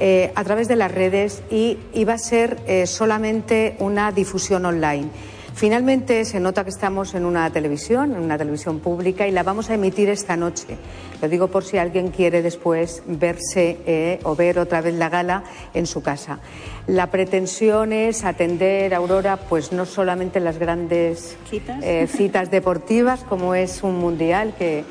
[0.02, 5.08] eh, a través de las redes y iba a ser eh, solamente una difusión online.
[5.56, 9.70] Finalmente se nota que estamos en una televisión, en una televisión pública y la vamos
[9.70, 10.78] a emitir esta noche.
[11.22, 15.44] Lo digo por si alguien quiere después verse eh, o ver otra vez la gala
[15.74, 16.39] en su casa.
[16.88, 21.82] La pretensión es atender, Aurora, pues no solamente las grandes Citas.
[21.84, 24.84] eh, citas deportivas, como es un mundial que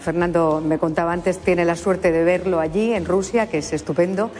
[0.00, 4.30] Fernando me contaba antes, tiene la suerte de verlo allí en Rusia, que es estupendo,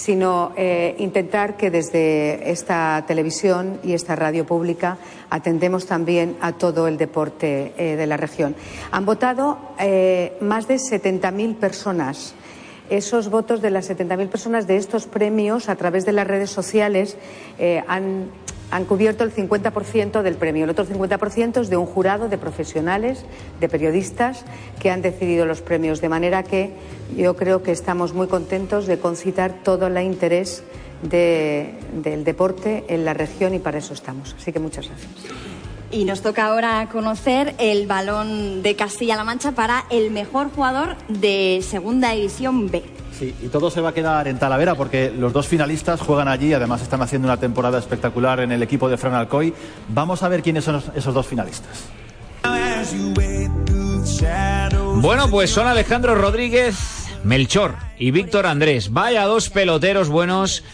[0.00, 4.96] sino eh, intentar que desde esta televisión y esta radio pública
[5.28, 8.56] atendemos también a todo el deporte eh, de la región.
[8.92, 12.34] Han votado eh, más de 70.000 personas.
[12.88, 17.18] Esos votos de las 70.000 personas de estos premios a través de las redes sociales
[17.86, 18.30] han,
[18.70, 20.64] han cubierto el 50% del premio.
[20.64, 23.24] El otro 50% es de un jurado de profesionales,
[23.58, 24.44] de periodistas
[24.78, 26.00] que han decidido los premios.
[26.00, 26.72] De manera que
[27.16, 30.62] yo creo que estamos muy contentos de concitar todo el interés
[31.02, 34.36] de- del deporte en la región y para eso estamos.
[34.38, 35.10] Así que muchas gracias.
[35.92, 41.60] Y nos toca ahora conocer el balón de Castilla-La Mancha para el mejor jugador de
[41.68, 42.84] Segunda División B.
[43.20, 46.80] Y todo se va a quedar en Talavera porque los dos finalistas juegan allí, además
[46.80, 49.52] están haciendo una temporada espectacular en el equipo de Fran Alcoy.
[49.88, 51.88] Vamos a ver quiénes son esos dos finalistas.
[54.96, 58.92] Bueno, pues son Alejandro Rodríguez, Melchor y Víctor Andrés.
[58.92, 60.64] Vaya dos peloteros buenos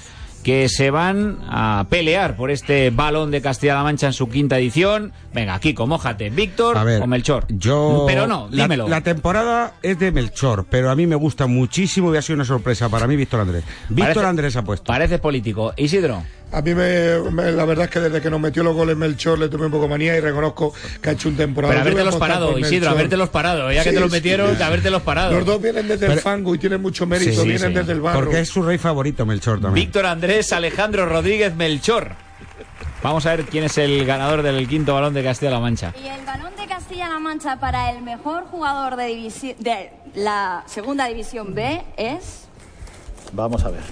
[0.45, 5.13] que se van a pelear por este balón de Castilla-La Mancha en su quinta edición.
[5.37, 6.31] Venga, Kiko, mójate.
[6.31, 7.45] ¿Víctor A ver, o Melchor?
[7.51, 8.05] Yo.
[8.07, 8.89] Pero no, dímelo.
[8.89, 12.47] La, temporada es de Melchor, pero a mí me gusta muchísimo y ha sido una
[12.47, 13.63] sorpresa para mí Víctor Andrés.
[13.91, 14.85] Víctor Parece- Andrés ha puesto.
[14.87, 15.75] Parece político.
[15.77, 16.23] Isidro.
[16.53, 19.39] A mí me, me- la verdad es que desde que nos metió los goles Melchor
[19.39, 20.73] le tuve un poco manía y reconozco
[21.03, 21.75] que ha hecho un temporada.
[21.75, 22.89] Pero habértelos apostar parado, Isidro, Melchor.
[22.89, 23.73] habértelos parado.
[23.73, 24.17] Ya que te los sí.
[24.17, 25.33] metieron, habértelos parado.
[25.33, 28.01] Los dos vienen desde el fango y tienen mucho mérito, Sí, sí, vienen desde el
[28.01, 28.21] barro.
[28.21, 29.85] Porque es su rey favorito, Melchor también.
[29.87, 32.25] Víctor Andrés, Alejandro Rodríguez, Melchor.
[33.03, 35.93] Vamos a ver quién es el ganador del quinto balón de Castilla-La Mancha.
[36.03, 41.07] Y el balón de Castilla-La Mancha para el mejor jugador de, divisi- de la Segunda
[41.07, 42.45] División B es...
[43.33, 43.83] Vamos a ver.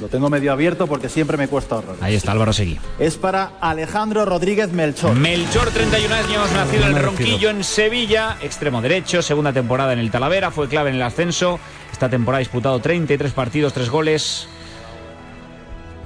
[0.00, 1.96] Lo tengo medio abierto porque siempre me cuesta horror.
[2.00, 2.78] Ahí está Álvaro Seguí.
[2.98, 5.14] Es para Alejandro Rodríguez Melchor.
[5.14, 10.10] Melchor, 31 años, nacido en el Ronquillo, en Sevilla, extremo derecho, segunda temporada en el
[10.10, 11.60] Talavera, fue clave en el ascenso.
[11.92, 14.48] Esta temporada ha disputado 33 partidos, 3 goles.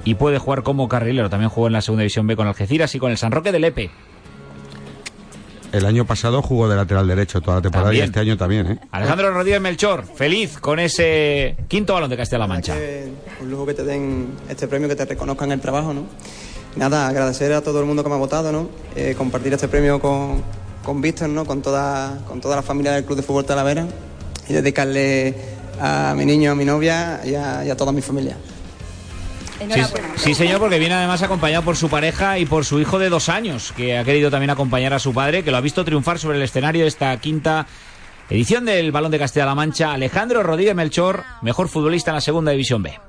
[0.05, 1.29] Y puede jugar como carrilero.
[1.29, 3.59] También jugó en la segunda división B con Algeciras y con el San Roque de
[3.59, 3.91] Lepe.
[5.71, 8.05] El año pasado jugó de lateral derecho toda la temporada También.
[8.05, 8.79] y este año también, ¿eh?
[8.91, 12.75] Alejandro Rodríguez Melchor, feliz con ese quinto balón de Castilla-La Mancha.
[13.41, 16.03] Un lujo que te den este premio, que te reconozcan el trabajo, ¿no?
[16.77, 18.69] Nada, agradecer a todo el mundo que me ha votado, ¿no?
[18.95, 20.43] Eh, compartir este premio con,
[20.81, 21.43] con Víctor, ¿no?
[21.43, 23.85] Con toda, con toda la familia del Club de Fútbol Talavera
[24.47, 25.35] y dedicarle
[25.81, 28.37] a mi niño, a mi novia y a, y a toda mi familia.
[29.59, 29.81] Sí,
[30.17, 33.29] sí, señor, porque viene además acompañado por su pareja y por su hijo de dos
[33.29, 36.37] años, que ha querido también acompañar a su padre, que lo ha visto triunfar sobre
[36.37, 37.65] el escenario de esta quinta
[38.29, 42.83] edición del Balón de Castilla-La Mancha, Alejandro Rodríguez Melchor, mejor futbolista en la segunda división
[42.83, 42.99] B.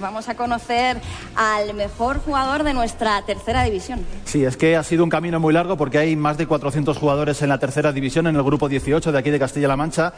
[0.00, 1.00] Vamos a conocer
[1.34, 4.06] al mejor jugador de nuestra tercera división.
[4.24, 7.42] Sí, es que ha sido un camino muy largo porque hay más de 400 jugadores
[7.42, 10.12] en la tercera división, en el grupo 18 de aquí de Castilla-La Mancha,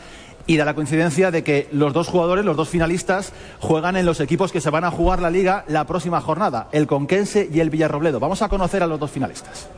[0.47, 4.21] y da la coincidencia de que los dos jugadores, los dos finalistas, juegan en los
[4.21, 7.71] equipos que se van a jugar la liga la próxima jornada, el Conquense y el
[7.71, 8.21] Villarrobledo.
[8.21, 9.69] Vamos a conocer a los dos finalistas.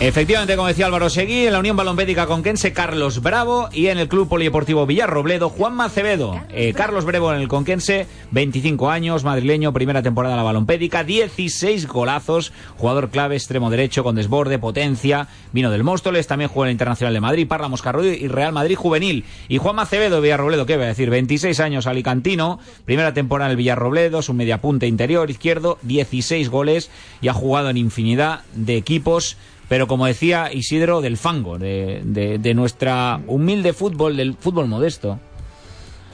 [0.00, 4.08] Efectivamente, como decía Álvaro Seguí, en la Unión Balompédica Conquense, Carlos Bravo y en el
[4.08, 6.42] Club Polideportivo Villarrobledo, Juan Macevedo.
[6.50, 11.86] Eh, Carlos Bravo en el Conquense, 25 años, madrileño, primera temporada en la Balompédica, 16
[11.86, 16.72] golazos, jugador clave, extremo derecho, con desborde, potencia, vino del Móstoles, también jugó en el
[16.72, 19.24] Internacional de Madrid, Parla Moscarrullo y Real Madrid Juvenil.
[19.48, 21.08] Y Juan Macevedo, Villarrobledo, ¿qué voy a decir?
[21.08, 26.90] 26 años, alicantino, primera temporada en el Villarrobledo, su mediapunta interior izquierdo, 16 goles
[27.22, 32.38] y ha jugado en infinidad de equipos pero como decía Isidro, del fango, de, de,
[32.38, 35.18] de nuestra humilde fútbol, del fútbol modesto.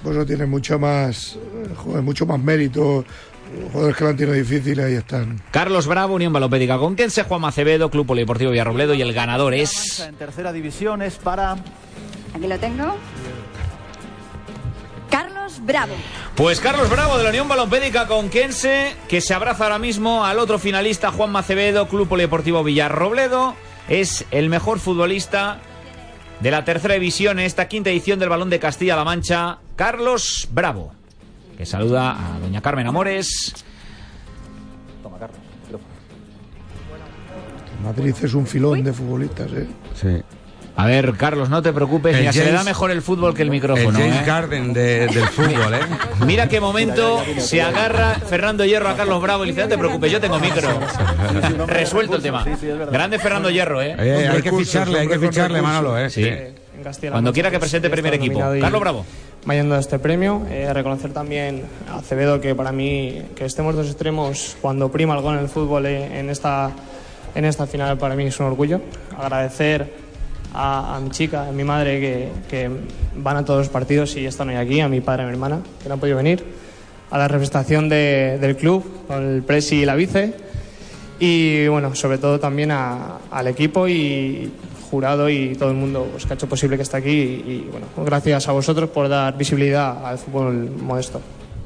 [0.02, 1.38] Pues eso tiene mucho más,
[1.76, 3.04] joder, mucho más mérito.
[3.60, 5.42] Los jugadores que lo han tenido difícil, ahí están.
[5.50, 10.00] Carlos Bravo, Unión Balopédica Conquense, Juan Macevedo, Club Polideportivo Villarrobledo y el ganador es...
[10.00, 11.56] En tercera división es para...
[12.32, 12.94] Aquí lo tengo.
[15.10, 15.94] Carlos Bravo.
[16.36, 20.58] Pues Carlos Bravo de la Unión Balompédica Conquense, que se abraza ahora mismo al otro
[20.58, 23.54] finalista, Juan Macevedo, Club Polideportivo Villarrobledo.
[23.88, 25.58] Es el mejor futbolista
[26.40, 30.92] de la tercera división en esta quinta edición del Balón de Castilla-La Mancha, Carlos Bravo,
[31.58, 33.52] que saluda a doña Carmen Amores.
[35.02, 35.38] Toma, Carlos.
[37.82, 39.66] Madrid es un filón de futbolistas, ¿eh?
[39.94, 40.22] Sí.
[40.80, 43.42] A ver, Carlos, no te preocupes, mira, se le da James- mejor el fútbol que
[43.42, 43.98] el micrófono.
[43.98, 44.24] El James ¿eh?
[44.26, 45.80] Garden de- del fútbol, ¿eh?
[46.26, 49.78] Mira qué momento se agarra Fernando Hierro a Carlos Bravo y le dice, no te
[49.78, 50.68] preocupes, yo tengo micro.
[51.66, 52.44] Resuelto el tema.
[52.90, 53.94] Grande Fernando Hierro, ¿eh?
[53.98, 56.08] Eh, hay que ficharle, hay que ficharle, Manolo, ¿eh?
[56.10, 56.26] Sí.
[57.10, 58.40] Cuando quiera que pues, presente primer equipo.
[58.60, 59.04] Carlos Bravo.
[59.44, 63.86] Vayendo a este premio, eh, reconocer también a Acevedo que para mí que estemos dos
[63.86, 66.70] extremos cuando prima el gol en el fútbol eh, en esta
[67.34, 68.80] en esta final para mí es un orgullo.
[69.18, 69.92] Agradecer
[70.54, 72.70] a, mi chica, a mi madre que,
[73.16, 75.32] van a todos los partidos y están hoy aquí, a mi padre y a mi
[75.34, 76.44] hermana que no han podido venir,
[77.10, 80.34] a la representación de- del club con el presi y la vice
[81.18, 84.50] y bueno, sobre todo también al equipo y
[84.90, 87.68] jurado y todo el mundo pues, que ha hecho posible que esté aquí y, y,
[87.70, 91.20] bueno, gracias a vosotros por dar visibilidad al fútbol modesto.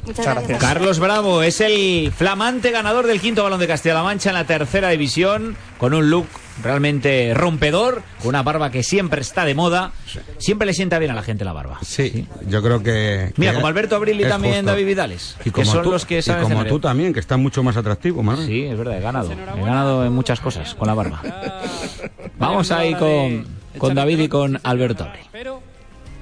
[0.07, 0.59] Muchas gracias.
[0.61, 4.91] Carlos Bravo es el flamante ganador del quinto balón de Castilla-La Mancha en la tercera
[4.91, 6.27] división, con un look
[6.63, 9.93] realmente rompedor, con una barba que siempre está de moda.
[10.39, 11.79] Siempre le sienta bien a la gente la barba.
[11.83, 13.33] Sí, yo creo que.
[13.37, 14.71] Mira, que como Alberto Abril y también justo.
[14.71, 17.13] David Vidales, Y que como son tú, los que y saben como hacer- tú también,
[17.13, 18.47] que estás mucho más atractivo, Manuel.
[18.47, 19.33] Sí, es verdad, he ganado.
[19.33, 21.21] He ganado en muchas cosas con la barba.
[22.39, 23.47] Vamos ahí con,
[23.79, 25.25] con David y con Alberto Abril.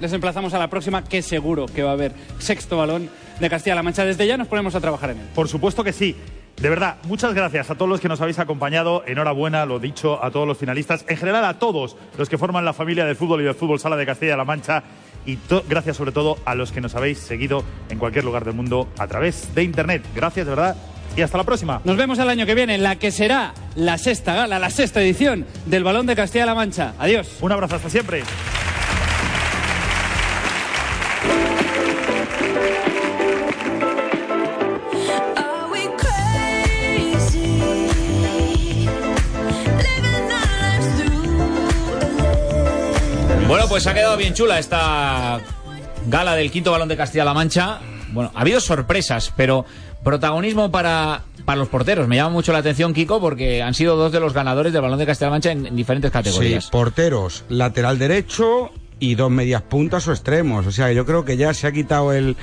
[0.00, 3.09] Les emplazamos a la próxima, que seguro que va a haber sexto balón
[3.40, 4.05] de Castilla-La Mancha.
[4.05, 5.26] Desde ya nos ponemos a trabajar en él.
[5.35, 6.16] Por supuesto que sí.
[6.57, 9.02] De verdad, muchas gracias a todos los que nos habéis acompañado.
[9.07, 11.05] Enhorabuena, lo dicho, a todos los finalistas.
[11.09, 13.96] En general, a todos los que forman la familia del fútbol y del fútbol sala
[13.96, 14.83] de Castilla-La Mancha.
[15.24, 18.88] Y gracias sobre todo a los que nos habéis seguido en cualquier lugar del mundo
[18.98, 20.05] a través de Internet.
[20.14, 20.76] Gracias, de verdad.
[21.16, 21.81] Y hasta la próxima.
[21.85, 25.02] Nos vemos el año que viene en la que será la sexta gala, la sexta
[25.02, 26.94] edición del Balón de Castilla-La Mancha.
[26.98, 27.38] Adiós.
[27.40, 28.22] Un abrazo, hasta siempre.
[43.72, 45.40] Pues ha quedado bien chula esta
[46.06, 47.78] gala del quinto balón de Castilla-La Mancha.
[48.11, 49.64] Bueno, ha habido sorpresas, pero
[50.04, 52.06] protagonismo para, para los porteros.
[52.06, 54.98] Me llama mucho la atención, Kiko, porque han sido dos de los ganadores del balón
[54.98, 56.64] de Castilla-La Mancha en, en diferentes categorías.
[56.64, 60.64] Sí, porteros, lateral derecho y dos medias puntas o extremos.
[60.66, 62.36] O sea, yo creo que ya se ha quitado el,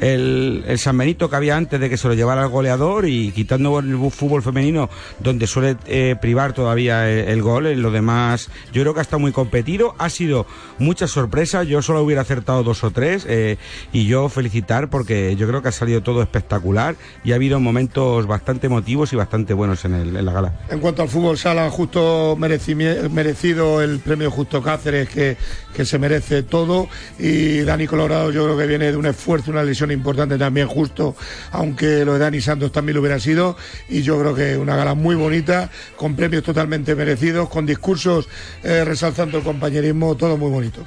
[0.00, 3.30] el, el San Benito que había antes de que se lo llevara el goleador y
[3.30, 7.66] quitando el fútbol femenino donde suele eh, privar todavía el, gol.
[7.68, 9.94] En lo demás, yo creo que ha estado muy competido.
[9.98, 10.46] Ha sido
[10.78, 11.66] muchas sorpresas.
[11.68, 13.56] Yo solo hubiera acertado dos o tres eh,
[13.92, 18.26] y yo felicitar porque yo creo que ha salido todo espectacular y ha habido momentos
[18.26, 20.60] bastante emotivos y bastante buenos en, el- en la gala.
[20.70, 25.36] En cuanto al fútbol sala, justo merecido el premio Justo Cáceres, que,
[25.74, 26.88] que se merece todo.
[27.18, 31.14] Y Dani Colorado, yo creo que viene de un esfuerzo, una lesión importante también, justo,
[31.52, 33.56] aunque lo de Dani Santos también lo hubiera sido.
[33.88, 38.28] Y yo creo que una gala muy bonita, con premios totalmente merecidos, con discursos
[38.64, 40.82] eh, resaltando el compañerismo, todo muy bonito.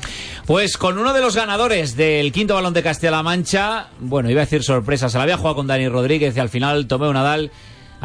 [0.46, 4.46] Pues con uno de los ganadores del quinto balón de Castilla-La Mancha, bueno, iba a
[4.46, 7.52] decir sorpresa, se la había jugado con Dani Rodríguez y al final Tomeo Nadal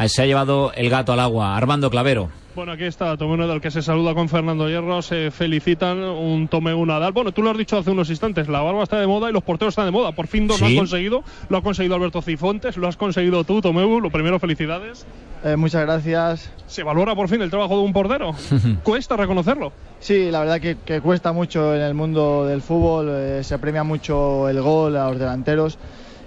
[0.07, 1.57] se ha llevado el gato al agua.
[1.57, 2.31] Armando Clavero.
[2.59, 6.85] Bueno, aquí está Tomeu Nadal que se saluda con Fernando Hierro, se felicitan un Tomeu
[6.85, 7.13] Nadal.
[7.13, 9.45] Bueno, tú lo has dicho hace unos instantes, la barba está de moda y los
[9.45, 10.11] porteros están de moda.
[10.11, 10.73] Por fin dos lo Sí.
[10.73, 14.01] han conseguido, lo ha conseguido Alberto Cifontes, lo has conseguido tú, Tomeu.
[14.01, 15.07] Lo primero, felicidades.
[15.45, 16.51] Eh, muchas gracias.
[16.67, 18.33] Se valora por fin el trabajo de un portero.
[18.83, 19.71] Cuesta reconocerlo.
[20.01, 23.85] Sí, la verdad que, que cuesta mucho en el mundo del fútbol, eh, se premia
[23.85, 25.79] mucho el gol a los delanteros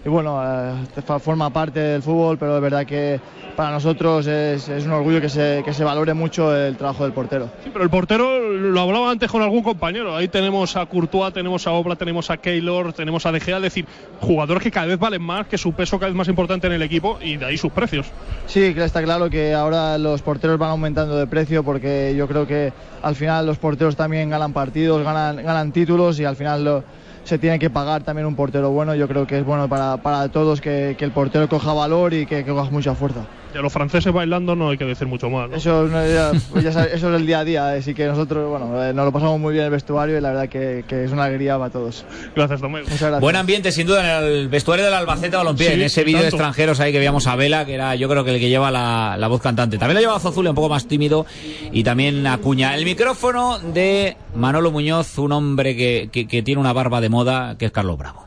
[0.03, 3.19] y bueno, eh, forma parte del fútbol, pero es verdad que
[3.55, 7.13] para nosotros es, es un orgullo que se, que se valore mucho el trabajo del
[7.13, 7.49] portero.
[7.63, 10.15] Sí, pero el portero lo hablaba antes con algún compañero.
[10.15, 13.57] Ahí tenemos a Courtois, tenemos a Obla, tenemos a Keylor, tenemos a De Gea.
[13.57, 13.85] Es decir,
[14.21, 16.81] jugadores que cada vez valen más, que su peso cada vez más importante en el
[16.81, 18.07] equipo y de ahí sus precios.
[18.47, 22.73] Sí, está claro que ahora los porteros van aumentando de precio porque yo creo que
[23.03, 26.83] al final los porteros también ganan partidos, ganan, ganan títulos y al final lo-
[27.23, 28.95] se tiene que pagar también un portero bueno.
[28.95, 32.25] Yo creo que es bueno para, para todos que, que el portero coja valor y
[32.25, 33.25] que, que coja mucha fuerza.
[33.53, 35.49] A los franceses bailando no hay que decir mucho más.
[35.49, 35.57] ¿no?
[35.57, 38.49] Eso, no, ya- pues ya sabes, eso es el día a día, así que nosotros
[38.49, 41.03] bueno, eh, nos lo pasamos muy bien en el vestuario y la verdad que, que
[41.03, 42.05] es una alegría para todos.
[42.33, 42.83] Gracias, Tomeu.
[42.83, 43.19] Muchas gracias.
[43.19, 45.67] Buen ambiente, sin duda, en el vestuario del Albacete Balompié.
[45.67, 48.23] Sí, en ese vídeo de extranjeros ahí que veíamos a Vela, que era yo creo
[48.23, 49.77] que el que lleva la, la voz cantante.
[49.77, 51.25] También lo lleva Zozule, un poco más tímido,
[51.73, 52.73] y también Acuña.
[52.77, 57.55] El micrófono de Manolo Muñoz, un hombre que, que- que tiene una barba de moda,
[57.57, 58.25] que es Carlos Bravo.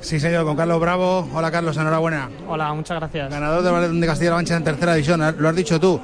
[0.00, 1.28] Sí, señor, con Carlos Bravo.
[1.32, 2.28] Hola, Carlos, enhorabuena.
[2.48, 3.30] Hola, muchas gracias.
[3.30, 6.00] Ganador Balón de Castilla-La Mancha en tercera división, lo has dicho tú.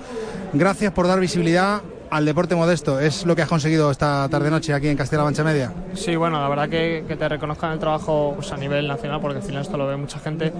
[0.53, 3.01] Gracias por dar visibilidad al deporte modesto.
[3.01, 5.73] Es lo que has conseguido esta tarde-noche aquí en Castilla-La Mancha Media.
[5.95, 9.39] Sí, bueno, la verdad que, que te reconozcan el trabajo pues, a nivel nacional, porque
[9.39, 10.53] al final esto lo ve mucha gente,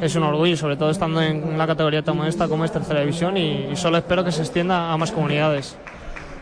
[0.00, 3.36] es un orgullo, sobre todo estando en la categoría tan modesta como es tercera división
[3.36, 5.76] y, y solo espero que se extienda a más comunidades.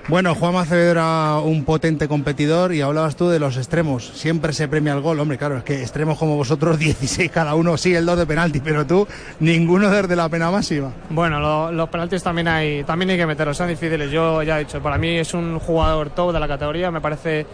[0.08, 4.06] Bueno, Juan Acevedo era un potente competidor y hablabas tú de los extremos.
[4.14, 5.20] Siempre se premia el gol.
[5.20, 8.60] Hombre, claro, es que extremos como vosotros, 16 cada uno, sí, el 2 de penalti,
[8.60, 9.06] pero tú,
[9.40, 10.92] ninguno desde la pena máxima.
[11.10, 14.10] Bueno, lo- los penaltis también hay, también hay que meterlos, son difíciles.
[14.10, 17.44] Yo ya he dicho, para mí es un jugador top de la categoría, me parece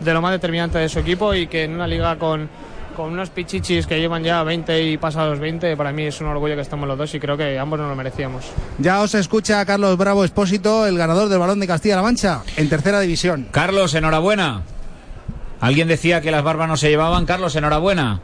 [0.00, 2.48] de lo más determinante de su equipo y que en una liga con,
[2.92, 6.54] con unos pichichis que llevan ya 20 y pasados 20, para mí es un orgullo
[6.54, 8.44] que estemos los dos y creo que ambos nos lo merecíamos.
[8.78, 13.00] Ya os escucha Carlos Bravo Espósito, el ganador del Balón de Castilla-La Mancha, en tercera
[13.00, 13.48] división.
[13.50, 14.62] Carlos, enhorabuena.
[15.60, 17.24] Alguien decía que las barbas no se llevaban.
[17.26, 18.20] Carlos, enhorabuena.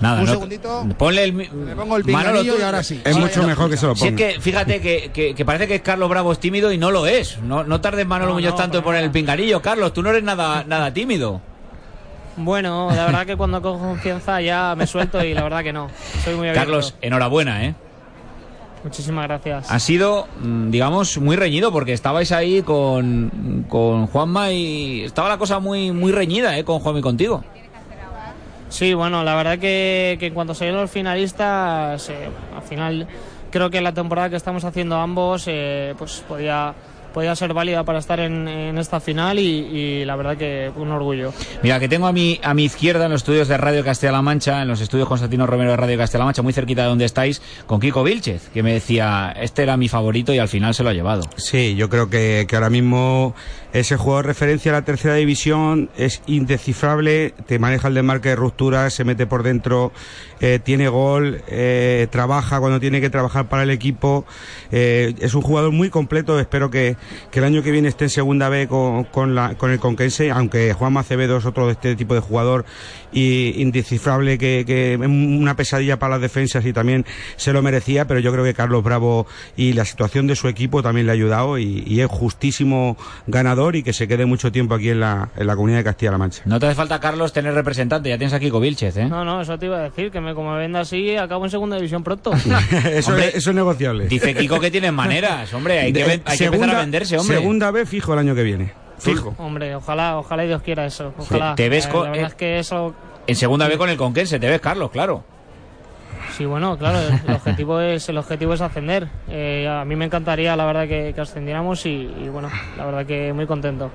[0.00, 0.84] Nada, Un no- segundito.
[0.98, 1.32] Ponle el.
[1.32, 3.00] mi- Le pongo el Manolo, tú- y ahora sí.
[3.04, 3.46] Es Sí, mucho no.
[3.46, 4.16] mejor que se lo Si es ponga.
[4.32, 7.38] que, fíjate que, que- que parece que Carlos Bravo es tímido y no lo es.
[7.40, 9.62] No, no tardes Manolo No, Muñoz no, tanto en poner el pinganillo.
[9.62, 11.40] Carlos, tú no eres nada, nada tímido.
[12.36, 15.88] Bueno, la verdad que cuando cojo confianza ya me suelto y la verdad que no.
[16.24, 16.60] Soy muy abierto.
[16.60, 17.74] Carlos, enhorabuena, ¿eh?
[18.84, 19.70] Muchísimas gracias.
[19.70, 25.38] Ha sido, mm, digamos, muy reñido porque estabais ahí con, con Juanma y estaba la
[25.38, 26.64] cosa muy, muy reñida, ¿eh?
[26.64, 27.44] Con Juanma y contigo.
[28.70, 33.06] Sí, bueno, la verdad que, que en cuanto salieron los finalistas, eh, al final
[33.50, 36.74] creo que la temporada que estamos haciendo ambos eh, pues podía,
[37.12, 40.90] podía ser válida para estar en, en esta final y, y la verdad que un
[40.90, 41.32] orgullo.
[41.62, 44.62] Mira, que tengo a mi, a mi izquierda en los estudios de Radio Castilla-La Mancha,
[44.62, 47.80] en los estudios Constantino Romero de Radio Castilla-La Mancha, muy cerquita de donde estáis, con
[47.80, 50.92] Kiko Vilchez, que me decía, este era mi favorito y al final se lo ha
[50.94, 51.22] llevado.
[51.36, 53.34] Sí, yo creo que, que ahora mismo
[53.72, 58.92] ese jugador referencia a la tercera división es indescifrable, te maneja el desmarque de rupturas,
[58.92, 59.92] se mete por dentro,
[60.40, 64.26] eh, tiene gol, eh, trabaja cuando tiene que trabajar para el equipo,
[64.70, 66.96] eh, es un jugador muy completo, espero que,
[67.30, 70.92] que el año que viene esté en segunda B con, con, el Conquense, aunque Juan
[70.92, 72.66] Macevedo es otro de este tipo de jugador
[73.10, 77.06] y indescifrable que, es una pesadilla para las defensas y también
[77.36, 80.82] se lo merecía, pero yo creo que Carlos Bravo y la situación de su equipo
[80.82, 84.90] también le ha ayudado y es justísimo ganador y que se quede mucho tiempo aquí
[84.90, 86.42] en la, en la comunidad de Castilla-La Mancha.
[86.44, 89.06] No te hace falta, Carlos, tener representante, ya tienes a Kiko Vilchez, ¿eh?
[89.08, 91.50] No, no, eso te iba a decir, que me, como me venda así, acabo en
[91.50, 92.32] segunda división pronto.
[92.92, 94.06] eso, Hombre, es, eso es negociable.
[94.08, 97.36] Dice Kiko que tienes maneras, hombre, hay que, hay que empezar a venderse, hombre.
[97.38, 98.72] Segunda vez fijo el año que viene.
[98.98, 99.34] Fijo.
[99.38, 101.12] Hombre, ojalá, ojalá y Dios quiera eso.
[101.18, 101.54] Ojalá.
[101.56, 102.94] Te- te ves Eh, co- la verdad eh, es que eso
[103.26, 105.24] En segunda vez con el Conquense, te ves, Carlos, claro.
[106.36, 109.08] Sí, bueno, claro, el objetivo es, el objetivo es ascender.
[109.28, 113.06] Eh, a mí me encantaría, la verdad, que, que ascendiéramos y, y, bueno, la verdad
[113.06, 113.90] que muy contento.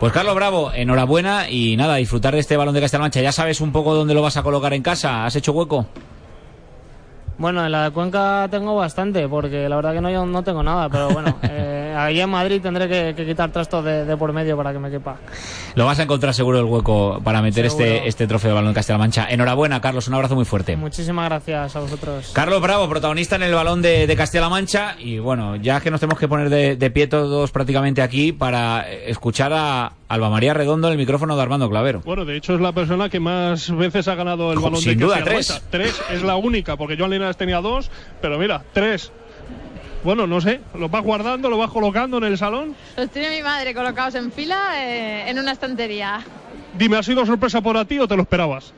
[0.00, 3.20] Pues Carlos Bravo, enhorabuena y nada, disfrutar de este balón de Castilla-La Mancha.
[3.20, 5.24] ¿Ya sabes un poco dónde lo vas a colocar en casa?
[5.24, 5.86] ¿Has hecho hueco?
[7.38, 10.62] Bueno, en la de Cuenca tengo bastante, porque la verdad que no, yo no tengo
[10.62, 14.32] nada, pero bueno, eh, ahí en Madrid tendré que, que quitar trastos de, de por
[14.32, 15.16] medio para que me quepa.
[15.74, 17.84] Lo vas a encontrar seguro el hueco para meter Seguro.
[17.86, 19.26] este, este trofeo de balón de Castilla-La Mancha.
[19.30, 20.76] Enhorabuena, Carlos, un abrazo muy fuerte.
[20.76, 22.30] Muchísimas gracias a vosotros.
[22.34, 24.96] Carlos Bravo, protagonista en el balón de, de Castilla-La Mancha.
[24.98, 28.90] Y bueno, ya que nos tenemos que poner de, de pie todos prácticamente aquí para
[28.90, 32.02] escuchar a Alba María Redondo en el micrófono de Armando Clavero.
[32.04, 35.04] Bueno, de hecho es la persona que más veces ha ganado el balón sin de
[35.04, 35.50] duda, Castilla-La tres.
[35.50, 35.66] Mancha.
[35.70, 37.90] Tres es la única, porque Joan Linares tenía dos,
[38.20, 39.10] pero mira, tres.
[40.04, 42.74] Bueno, no sé, ¿los vas guardando, los vas colocando en el salón?
[42.96, 46.26] Los tiene mi madre colocados en fila eh, en una estantería.
[46.74, 48.72] Dime, ¿ha sido sorpresa para ti o te lo esperabas?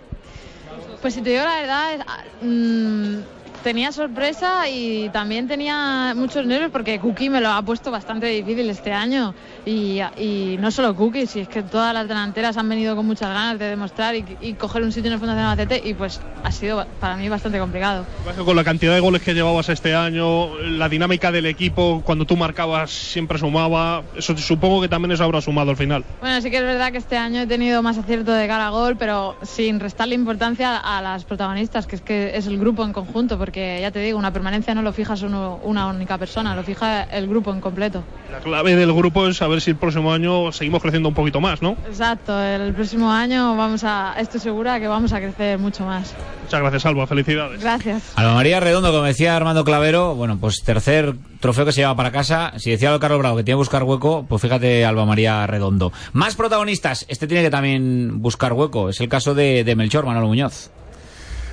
[1.00, 3.18] Pues si te digo la verdad, es- ah, mm,
[3.64, 8.68] tenía sorpresa y también tenía muchos nervios porque Cookie me lo ha puesto bastante difícil
[8.68, 9.34] este año.
[9.64, 13.30] Y, y no solo Cookie, si es que todas las delanteras han venido con muchas
[13.30, 16.52] ganas de demostrar y, y coger un sitio en el Fundación Albacete y pues ha
[16.52, 18.04] sido para mí bastante complicado.
[18.44, 22.36] Con la cantidad de goles que llevabas este año, la dinámica del equipo, cuando tú
[22.36, 26.04] marcabas siempre sumaba, eso supongo que también eso habrá sumado al final.
[26.20, 28.70] Bueno, sí que es verdad que este año he tenido más acierto de cara a
[28.70, 32.92] gol, pero sin restarle importancia a las protagonistas, que es que es el grupo en
[32.92, 36.62] conjunto, porque ya te digo, una permanencia no lo fijas uno- una única persona, lo
[36.62, 38.02] fija el grupo en completo.
[38.32, 41.62] La clave del grupo es saber si el próximo año seguimos creciendo un poquito más,
[41.62, 41.76] ¿no?
[41.86, 46.14] Exacto, el próximo año vamos a, estoy segura que vamos a crecer mucho más.
[46.42, 47.61] Muchas gracias, Alba, felicidades.
[47.62, 48.12] Gracias.
[48.16, 52.11] Alba María Redondo, como decía Armando Clavero, bueno, pues tercer trofeo que se lleva para
[52.11, 52.52] casa.
[52.57, 55.92] Si decía lo Carlos Bravo que tiene que buscar hueco, pues fíjate Alba María Redondo.
[56.12, 58.88] Más protagonistas, este tiene que también buscar hueco.
[58.88, 60.70] Es el caso de, de Melchor, Manolo Muñoz.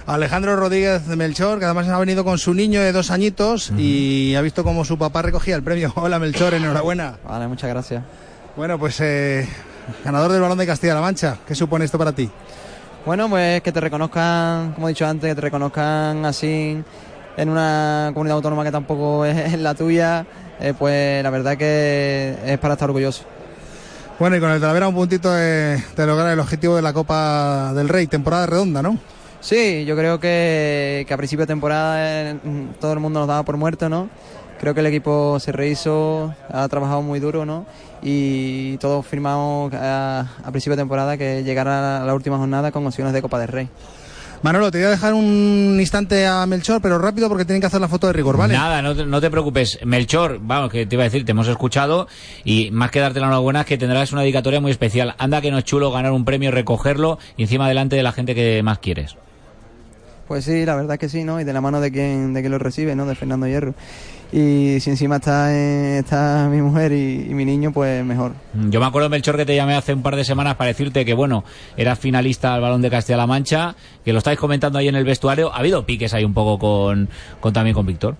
[0.07, 4.35] Alejandro Rodríguez de Melchor, que además ha venido con su niño de dos añitos y
[4.35, 5.91] ha visto cómo su papá recogía el premio.
[5.95, 7.17] Hola Melchor, enhorabuena.
[7.27, 8.03] Vale, muchas gracias.
[8.55, 9.47] Bueno, pues eh,
[10.03, 12.29] ganador del balón de Castilla-La Mancha, ¿qué supone esto para ti?
[13.05, 16.83] Bueno, pues que te reconozcan, como he dicho antes, que te reconozcan así
[17.37, 20.25] en una comunidad autónoma que tampoco es la tuya,
[20.59, 23.23] eh, pues la verdad que es para estar orgulloso.
[24.19, 27.73] Bueno, y con el Talavera un puntito de, de lograr el objetivo de la Copa
[27.73, 28.99] del Rey, temporada redonda, ¿no?
[29.41, 32.35] Sí, yo creo que, que a principio de temporada eh,
[32.79, 34.09] todo el mundo nos daba por muerto, ¿no?
[34.59, 37.65] Creo que el equipo se rehizo, ha trabajado muy duro, ¿no?
[38.03, 42.85] Y todos firmamos a, a principio de temporada que llegara a la última jornada con
[42.85, 43.69] opciones de Copa del Rey.
[44.43, 47.81] Manolo, te voy a dejar un instante a Melchor, pero rápido porque tienen que hacer
[47.81, 48.53] la foto de rigor, ¿vale?
[48.53, 49.79] Nada, no te, no te preocupes.
[49.83, 52.07] Melchor, vamos, que te iba a decir, te hemos escuchado
[52.43, 55.15] y más que darte la enhorabuena es que tendrás una dedicatoria muy especial.
[55.17, 58.33] Anda que no es chulo ganar un premio, recogerlo y encima delante de la gente
[58.35, 59.15] que más quieres.
[60.31, 61.41] Pues sí, la verdad que sí, ¿no?
[61.41, 63.05] Y de la mano de quien, de quien lo recibe, ¿no?
[63.05, 63.73] De Fernando Hierro.
[64.31, 68.31] Y si encima está, eh, está mi mujer y, y mi niño, pues mejor.
[68.69, 71.13] Yo me acuerdo, Melchor, que te llamé hace un par de semanas para decirte que,
[71.13, 71.43] bueno,
[71.75, 73.75] eras finalista al Balón de Castilla-La Mancha,
[74.05, 75.53] que lo estáis comentando ahí en el vestuario.
[75.53, 77.09] Ha habido piques ahí un poco con,
[77.41, 78.15] con también con Víctor.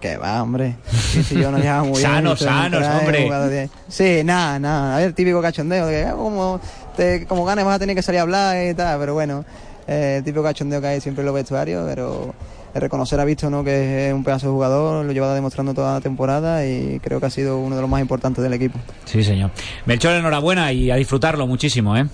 [0.00, 0.76] Que va, hombre.
[0.88, 1.66] Sí, sí, yo no muy
[1.98, 2.02] bien.
[2.02, 3.68] Sanos, es un sanos, hombre.
[3.88, 4.98] Sí, nada, nada.
[4.98, 5.86] Ver, típico cachondeo.
[5.86, 6.60] De que ah, como,
[6.96, 9.44] te, como ganes vas a tener que salir a hablar y tal, pero bueno.
[9.90, 12.34] Eh, típico cachondeo que hay siempre en los vestuarios, pero
[12.74, 13.64] el reconocer a Visto ¿no?
[13.64, 17.26] que es un pedazo de jugador, lo lleva demostrando toda la temporada y creo que
[17.26, 18.78] ha sido uno de los más importantes del equipo.
[19.06, 19.50] Sí, señor.
[19.86, 22.06] Melchor, enhorabuena y a disfrutarlo muchísimo, ¿eh?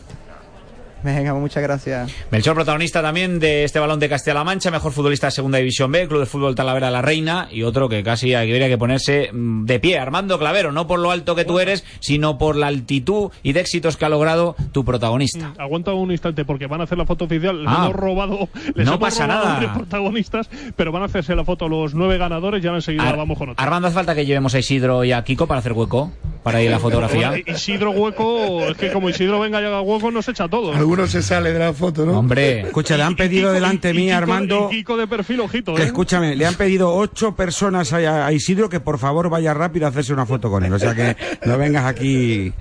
[1.16, 2.10] Venga, muchas gracias.
[2.30, 6.08] Melchor, protagonista también de este balón de Castilla-La Mancha, mejor futbolista de Segunda División B,
[6.08, 9.80] Club de Fútbol Talavera La Reina, y otro que casi habría que ponerse mm, de
[9.80, 13.52] pie, Armando Clavero, no por lo alto que tú eres, sino por la altitud y
[13.52, 15.52] de éxitos que ha logrado tu protagonista.
[15.58, 17.62] Aguanta un instante porque van a hacer la foto oficial.
[17.62, 17.82] Les Ah.
[17.84, 19.54] hemos robado, les No hemos pasa robado nada.
[19.56, 23.16] varios protagonistas, pero van a hacerse la foto los nueve ganadores y ahora enseguida Ar-
[23.16, 23.62] vamos con otro.
[23.62, 26.68] Armando, hace falta que llevemos a Isidro y a Kiko para hacer hueco, para ir
[26.68, 27.28] a la fotografía.
[27.30, 30.72] Bueno, Isidro Hueco, es que como Isidro venga y haga hueco, nos echa todo.
[30.72, 30.76] ¿eh?
[30.94, 32.18] Algunos se sale de la foto, ¿no?
[32.18, 32.60] Hombre.
[32.66, 34.68] Escucha, le han pedido delante Y mí, Kiko- Armando.
[34.70, 35.82] Kiko de perfil, ojito, ¿eh?
[35.84, 39.88] escúchame, le han pedido ocho personas a, a Isidro que por favor vaya rápido a
[39.90, 40.72] hacerse una foto con él.
[40.72, 41.16] O sea que
[41.46, 42.52] no vengas aquí.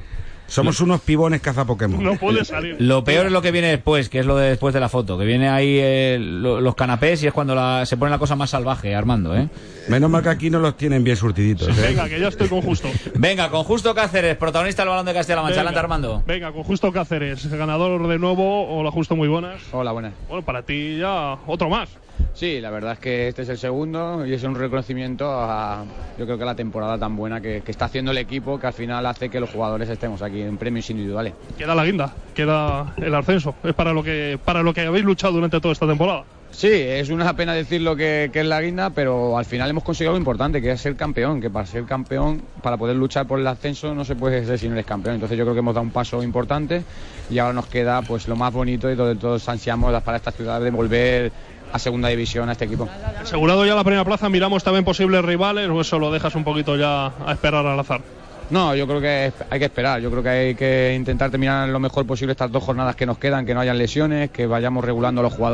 [0.47, 2.03] Somos unos pibones caza Pokémon.
[2.03, 2.75] No puede salir.
[2.79, 5.17] Lo peor es lo que viene después, que es lo de después de la foto,
[5.17, 8.35] que viene ahí eh, lo- los canapés y es cuando la- se pone la cosa
[8.35, 9.47] más salvaje, Armando, ¿eh?
[9.87, 11.67] Menos mal que aquí no los tienen bien surtiditos.
[11.69, 11.81] ¿eh?
[11.89, 12.87] Venga, que ya estoy con justo.
[13.15, 15.55] Venga, con Justo Cáceres, protagonista del balón de Castilla-La Mancha.
[15.57, 15.69] Venga.
[15.71, 16.23] Adelante, Armando.
[16.27, 18.67] Venga, con Justo Cáceres, ganador de nuevo.
[18.77, 19.61] Hola, Justo, muy buenas.
[19.71, 20.13] Hola, buenas.
[20.29, 21.89] Bueno, para ti ya otro más.
[22.33, 25.85] Sí, la verdad es que este es el segundo y es un reconocimiento a,
[26.17, 28.67] yo creo que a la temporada tan buena que, que está haciendo el equipo que
[28.67, 31.33] al final hace que los jugadores estemos aquí en premios individuales.
[31.57, 33.55] Queda la guinda, queda el ascenso.
[33.63, 36.23] Es para lo que para lo que habéis luchado durante toda esta temporada.
[36.53, 39.83] Sí, es una pena decir lo que, que es la guinda, pero al final hemos
[39.83, 43.39] conseguido algo importante, que es ser campeón, que para ser campeón, para poder luchar por
[43.39, 45.15] el ascenso, no se puede ser si no eres campeón.
[45.15, 46.83] Entonces yo creo que hemos dado un paso importante
[47.27, 50.61] y ahora nos queda pues lo más bonito y donde todos ansiamos para esta ciudad
[50.61, 51.31] de volver
[51.73, 52.87] a segunda división a este equipo.
[53.21, 56.77] Asegurado ya la primera plaza, miramos también posibles rivales o eso lo dejas un poquito
[56.77, 58.01] ya a esperar al azar.
[58.49, 59.99] No, yo creo que hay que esperar.
[60.01, 63.17] Yo creo que hay que intentar terminar lo mejor posible estas dos jornadas que nos
[63.17, 65.51] quedan, que no hayan lesiones, que vayamos regulando a los jugadores.